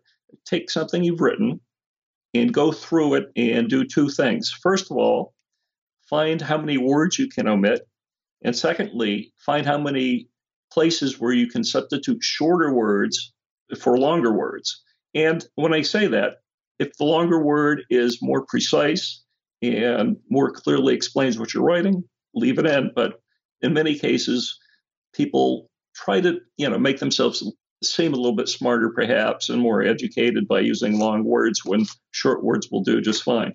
take 0.46 0.70
something 0.70 1.04
you've 1.04 1.22
written 1.22 1.60
and 2.34 2.54
go 2.54 2.72
through 2.72 3.16
it 3.16 3.32
and 3.36 3.70
do 3.70 3.86
two 3.86 4.10
things. 4.10 4.52
First 4.52 4.92
of 4.92 4.98
all, 4.98 5.34
find 6.10 6.42
how 6.42 6.58
many 6.58 6.78
words 6.78 7.18
you 7.18 7.28
can 7.30 7.48
omit. 7.48 7.88
And 8.44 8.56
secondly, 8.56 9.34
find 9.38 9.66
how 9.66 9.78
many 9.78 10.30
places 10.72 11.20
where 11.20 11.34
you 11.34 11.48
can 11.48 11.64
substitute 11.64 12.22
shorter 12.22 12.74
words 12.74 13.34
for 13.80 13.98
longer 13.98 14.34
words. 14.34 14.84
And 15.16 15.46
when 15.56 15.74
I 15.74 15.82
say 15.82 16.08
that, 16.08 16.42
if 16.80 16.96
the 16.98 17.06
longer 17.06 17.42
word 17.42 17.84
is 17.90 18.22
more 18.22 18.46
precise 18.46 19.24
and 19.62 20.18
more 20.30 20.52
clearly 20.52 20.94
explains 20.94 21.40
what 21.40 21.54
you're 21.54 21.64
writing, 21.64 22.04
leave 22.38 22.60
it 22.60 22.66
in. 22.66 22.92
But 22.96 23.20
in 23.62 23.74
many 23.74 23.98
cases, 23.98 24.60
people 25.14 25.70
try 25.96 26.22
to, 26.22 26.40
you 26.58 26.70
know, 26.70 26.78
make 26.78 27.00
themselves 27.00 27.44
seem 27.84 28.14
a 28.14 28.18
little 28.18 28.36
bit 28.36 28.50
smarter, 28.50 28.90
perhaps, 28.90 29.50
and 29.50 29.62
more 29.62 29.84
educated 29.84 30.48
by 30.48 30.62
using 30.62 31.00
long 31.00 31.24
words 31.24 31.64
when 31.64 31.86
short 32.12 32.44
words 32.44 32.70
will 32.72 32.84
do 32.84 33.02
just 33.02 33.24
fine. 33.24 33.54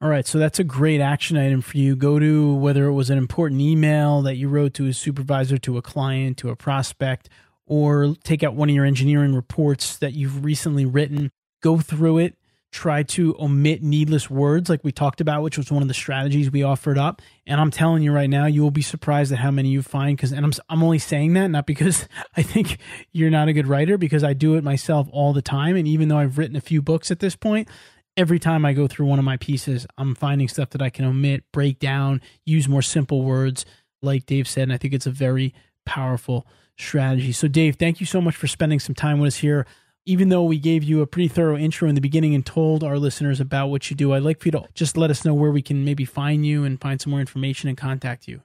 All 0.00 0.08
right, 0.08 0.26
so 0.26 0.38
that's 0.38 0.60
a 0.60 0.64
great 0.64 1.00
action 1.00 1.36
item 1.36 1.60
for 1.60 1.76
you. 1.76 1.96
Go 1.96 2.20
to 2.20 2.54
whether 2.54 2.86
it 2.86 2.92
was 2.92 3.10
an 3.10 3.18
important 3.18 3.60
email 3.60 4.22
that 4.22 4.36
you 4.36 4.48
wrote 4.48 4.74
to 4.74 4.86
a 4.86 4.92
supervisor, 4.92 5.58
to 5.58 5.76
a 5.76 5.82
client, 5.82 6.36
to 6.38 6.50
a 6.50 6.56
prospect, 6.56 7.28
or 7.66 8.14
take 8.22 8.44
out 8.44 8.54
one 8.54 8.68
of 8.68 8.74
your 8.74 8.84
engineering 8.84 9.34
reports 9.34 9.96
that 9.98 10.14
you've 10.14 10.44
recently 10.44 10.86
written, 10.86 11.30
go 11.62 11.78
through 11.78 12.18
it, 12.18 12.36
try 12.70 13.02
to 13.02 13.34
omit 13.40 13.82
needless 13.82 14.28
words 14.28 14.68
like 14.68 14.84
we 14.84 14.92
talked 14.92 15.20
about 15.22 15.42
which 15.42 15.56
was 15.56 15.72
one 15.72 15.80
of 15.80 15.88
the 15.88 15.94
strategies 15.94 16.50
we 16.50 16.62
offered 16.62 16.98
up. 16.98 17.22
And 17.46 17.60
i'm 17.60 17.70
telling 17.70 18.02
you 18.02 18.12
right 18.12 18.28
now 18.28 18.46
you 18.46 18.62
will 18.62 18.70
be 18.70 18.82
surprised 18.82 19.32
at 19.32 19.38
how 19.38 19.50
many 19.50 19.70
you 19.70 19.82
find 19.82 20.16
because 20.16 20.32
and 20.32 20.44
I'm, 20.44 20.52
I'm 20.68 20.82
only 20.82 20.98
saying 20.98 21.32
that 21.34 21.48
not 21.48 21.66
because 21.66 22.06
i 22.36 22.42
think 22.42 22.78
you're 23.12 23.30
not 23.30 23.48
a 23.48 23.52
good 23.52 23.66
writer 23.66 23.96
because 23.96 24.22
i 24.22 24.34
do 24.34 24.56
it 24.56 24.64
myself 24.64 25.08
all 25.12 25.32
the 25.32 25.42
time. 25.42 25.76
And 25.76 25.88
even 25.88 26.08
though 26.08 26.18
i've 26.18 26.36
written 26.36 26.56
a 26.56 26.60
few 26.60 26.82
books 26.82 27.10
at 27.10 27.20
this 27.20 27.36
point 27.36 27.68
every 28.16 28.38
time 28.38 28.64
i 28.64 28.74
go 28.74 28.86
through 28.86 29.06
one 29.06 29.18
of 29.18 29.24
my 29.24 29.38
pieces 29.38 29.86
i'm 29.96 30.14
finding 30.14 30.48
stuff 30.48 30.70
that 30.70 30.82
i 30.82 30.90
can 30.90 31.06
omit 31.06 31.44
break 31.52 31.78
down 31.78 32.20
use 32.44 32.68
more 32.68 32.82
simple 32.82 33.22
words. 33.22 33.64
Like 34.02 34.26
dave 34.26 34.46
said 34.46 34.64
and 34.64 34.72
i 34.72 34.76
think 34.76 34.92
it's 34.92 35.06
a 35.06 35.10
very 35.10 35.54
powerful 35.86 36.46
strategy. 36.76 37.32
So 37.32 37.48
dave 37.48 37.76
thank 37.76 37.98
you 37.98 38.06
so 38.06 38.20
much 38.20 38.36
for 38.36 38.46
spending 38.46 38.78
some 38.78 38.94
time 38.94 39.20
with 39.20 39.28
us 39.28 39.36
here 39.36 39.66
even 40.08 40.30
though 40.30 40.42
we 40.42 40.58
gave 40.58 40.82
you 40.82 41.02
a 41.02 41.06
pretty 41.06 41.28
thorough 41.28 41.58
intro 41.58 41.86
in 41.86 41.94
the 41.94 42.00
beginning 42.00 42.34
and 42.34 42.46
told 42.46 42.82
our 42.82 42.98
listeners 42.98 43.40
about 43.40 43.66
what 43.66 43.90
you 43.90 43.96
do, 43.96 44.14
I'd 44.14 44.22
like 44.22 44.40
for 44.40 44.48
you 44.48 44.52
to 44.52 44.64
just 44.72 44.96
let 44.96 45.10
us 45.10 45.22
know 45.22 45.34
where 45.34 45.50
we 45.50 45.60
can 45.60 45.84
maybe 45.84 46.06
find 46.06 46.46
you 46.46 46.64
and 46.64 46.80
find 46.80 46.98
some 46.98 47.10
more 47.10 47.20
information 47.20 47.68
and 47.68 47.76
contact 47.76 48.26
you. 48.26 48.40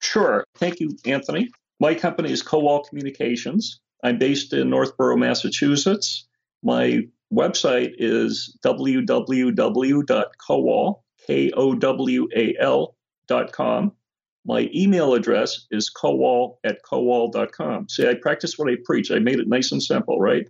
Sure. 0.00 0.44
Thank 0.56 0.78
you, 0.78 0.90
Anthony. 1.06 1.48
My 1.80 1.94
company 1.94 2.30
is 2.30 2.42
Kowal 2.42 2.86
Communications. 2.86 3.80
I'm 4.04 4.18
based 4.18 4.52
in 4.52 4.68
Northborough, 4.68 5.16
Massachusetts. 5.16 6.28
My 6.62 7.00
website 7.32 7.94
is 7.96 8.54
www.kowal, 8.62 9.54
K-O-W-A-L.com. 11.26 12.32
My 14.44 14.70
email 14.74 15.14
address 15.14 15.66
is 15.70 15.90
kowal 15.90 16.58
at 16.62 16.82
kowal.com. 16.82 17.88
See, 17.88 18.06
I 18.06 18.12
practice 18.14 18.58
what 18.58 18.70
I 18.70 18.76
preach. 18.84 19.10
I 19.10 19.18
made 19.18 19.38
it 19.38 19.48
nice 19.48 19.72
and 19.72 19.82
simple, 19.82 20.20
right? 20.20 20.46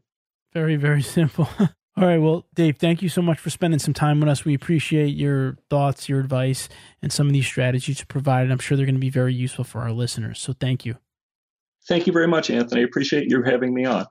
Very, 0.52 0.76
very 0.76 1.02
simple. 1.16 1.48
All 1.58 2.06
right. 2.06 2.18
Well, 2.18 2.46
Dave, 2.54 2.76
thank 2.78 3.02
you 3.02 3.08
so 3.08 3.20
much 3.20 3.40
for 3.40 3.50
spending 3.50 3.80
some 3.80 3.92
time 3.92 4.20
with 4.20 4.28
us. 4.28 4.44
We 4.44 4.54
appreciate 4.54 5.16
your 5.16 5.58
thoughts, 5.68 6.08
your 6.08 6.20
advice, 6.20 6.68
and 7.02 7.12
some 7.12 7.26
of 7.26 7.32
these 7.32 7.46
strategies 7.46 7.98
you 7.98 8.06
provided. 8.06 8.52
I'm 8.52 8.60
sure 8.60 8.76
they're 8.76 8.86
going 8.86 8.94
to 8.94 9.00
be 9.00 9.10
very 9.10 9.34
useful 9.34 9.64
for 9.64 9.80
our 9.80 9.90
listeners. 9.90 10.38
So 10.38 10.52
thank 10.52 10.84
you. 10.84 10.96
Thank 11.88 12.06
you 12.06 12.12
very 12.12 12.28
much, 12.28 12.50
Anthony. 12.50 12.82
I 12.82 12.84
appreciate 12.84 13.28
you 13.28 13.42
having 13.42 13.74
me 13.74 13.84
on. 13.84 14.06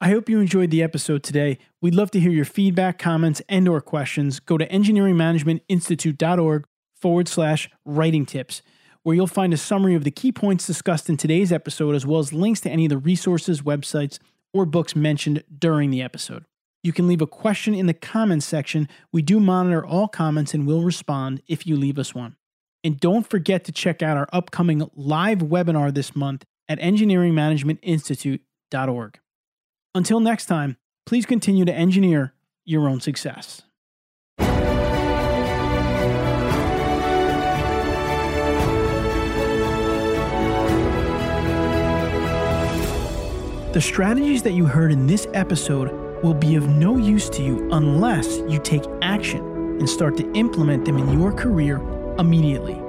I 0.00 0.10
hope 0.10 0.28
you 0.28 0.40
enjoyed 0.40 0.70
the 0.70 0.82
episode 0.82 1.22
today. 1.22 1.58
We'd 1.82 1.94
love 1.94 2.10
to 2.12 2.20
hear 2.20 2.30
your 2.30 2.44
feedback, 2.44 2.98
comments, 2.98 3.42
and 3.48 3.68
or 3.68 3.80
questions. 3.80 4.40
Go 4.40 4.56
to 4.56 4.66
engineeringmanagementinstitute.org 4.68 6.64
forward 6.94 7.28
slash 7.28 7.68
writing 7.84 8.24
tips 8.24 8.62
where 9.02 9.14
you'll 9.14 9.26
find 9.26 9.54
a 9.54 9.56
summary 9.56 9.94
of 9.94 10.04
the 10.04 10.10
key 10.10 10.32
points 10.32 10.66
discussed 10.66 11.08
in 11.08 11.16
today's 11.16 11.52
episode, 11.52 11.94
as 11.94 12.04
well 12.04 12.18
as 12.18 12.32
links 12.32 12.60
to 12.60 12.70
any 12.70 12.86
of 12.86 12.88
the 12.88 12.98
resources, 12.98 13.62
websites, 13.62 14.18
or 14.56 14.66
books 14.66 14.96
mentioned 14.96 15.44
during 15.58 15.90
the 15.90 16.02
episode. 16.02 16.44
You 16.82 16.92
can 16.92 17.08
leave 17.08 17.20
a 17.20 17.26
question 17.26 17.74
in 17.74 17.86
the 17.86 17.94
comments 17.94 18.46
section. 18.46 18.88
We 19.12 19.22
do 19.22 19.40
monitor 19.40 19.84
all 19.84 20.06
comments 20.08 20.54
and 20.54 20.66
will 20.66 20.82
respond 20.82 21.42
if 21.48 21.66
you 21.66 21.76
leave 21.76 21.98
us 21.98 22.14
one. 22.14 22.36
And 22.84 23.00
don't 23.00 23.28
forget 23.28 23.64
to 23.64 23.72
check 23.72 24.02
out 24.02 24.16
our 24.16 24.28
upcoming 24.32 24.88
live 24.94 25.38
webinar 25.38 25.92
this 25.92 26.14
month 26.14 26.44
at 26.68 26.78
engineeringmanagementinstitute.org. 26.78 29.18
Until 29.94 30.20
next 30.20 30.46
time, 30.46 30.76
please 31.06 31.26
continue 31.26 31.64
to 31.64 31.74
engineer 31.74 32.34
your 32.64 32.88
own 32.88 33.00
success. 33.00 33.62
The 43.76 43.82
strategies 43.82 44.40
that 44.44 44.52
you 44.52 44.64
heard 44.64 44.90
in 44.90 45.06
this 45.06 45.26
episode 45.34 45.92
will 46.24 46.32
be 46.32 46.56
of 46.56 46.66
no 46.66 46.96
use 46.96 47.28
to 47.28 47.42
you 47.42 47.68
unless 47.72 48.38
you 48.48 48.58
take 48.58 48.80
action 49.02 49.44
and 49.78 49.86
start 49.86 50.16
to 50.16 50.32
implement 50.32 50.86
them 50.86 50.96
in 50.96 51.12
your 51.12 51.30
career 51.30 51.76
immediately. 52.18 52.80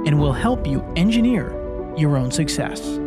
and 0.06 0.20
we'll 0.20 0.32
help 0.32 0.66
you 0.66 0.84
engineer 0.96 1.52
your 1.96 2.16
own 2.16 2.30
success. 2.30 2.98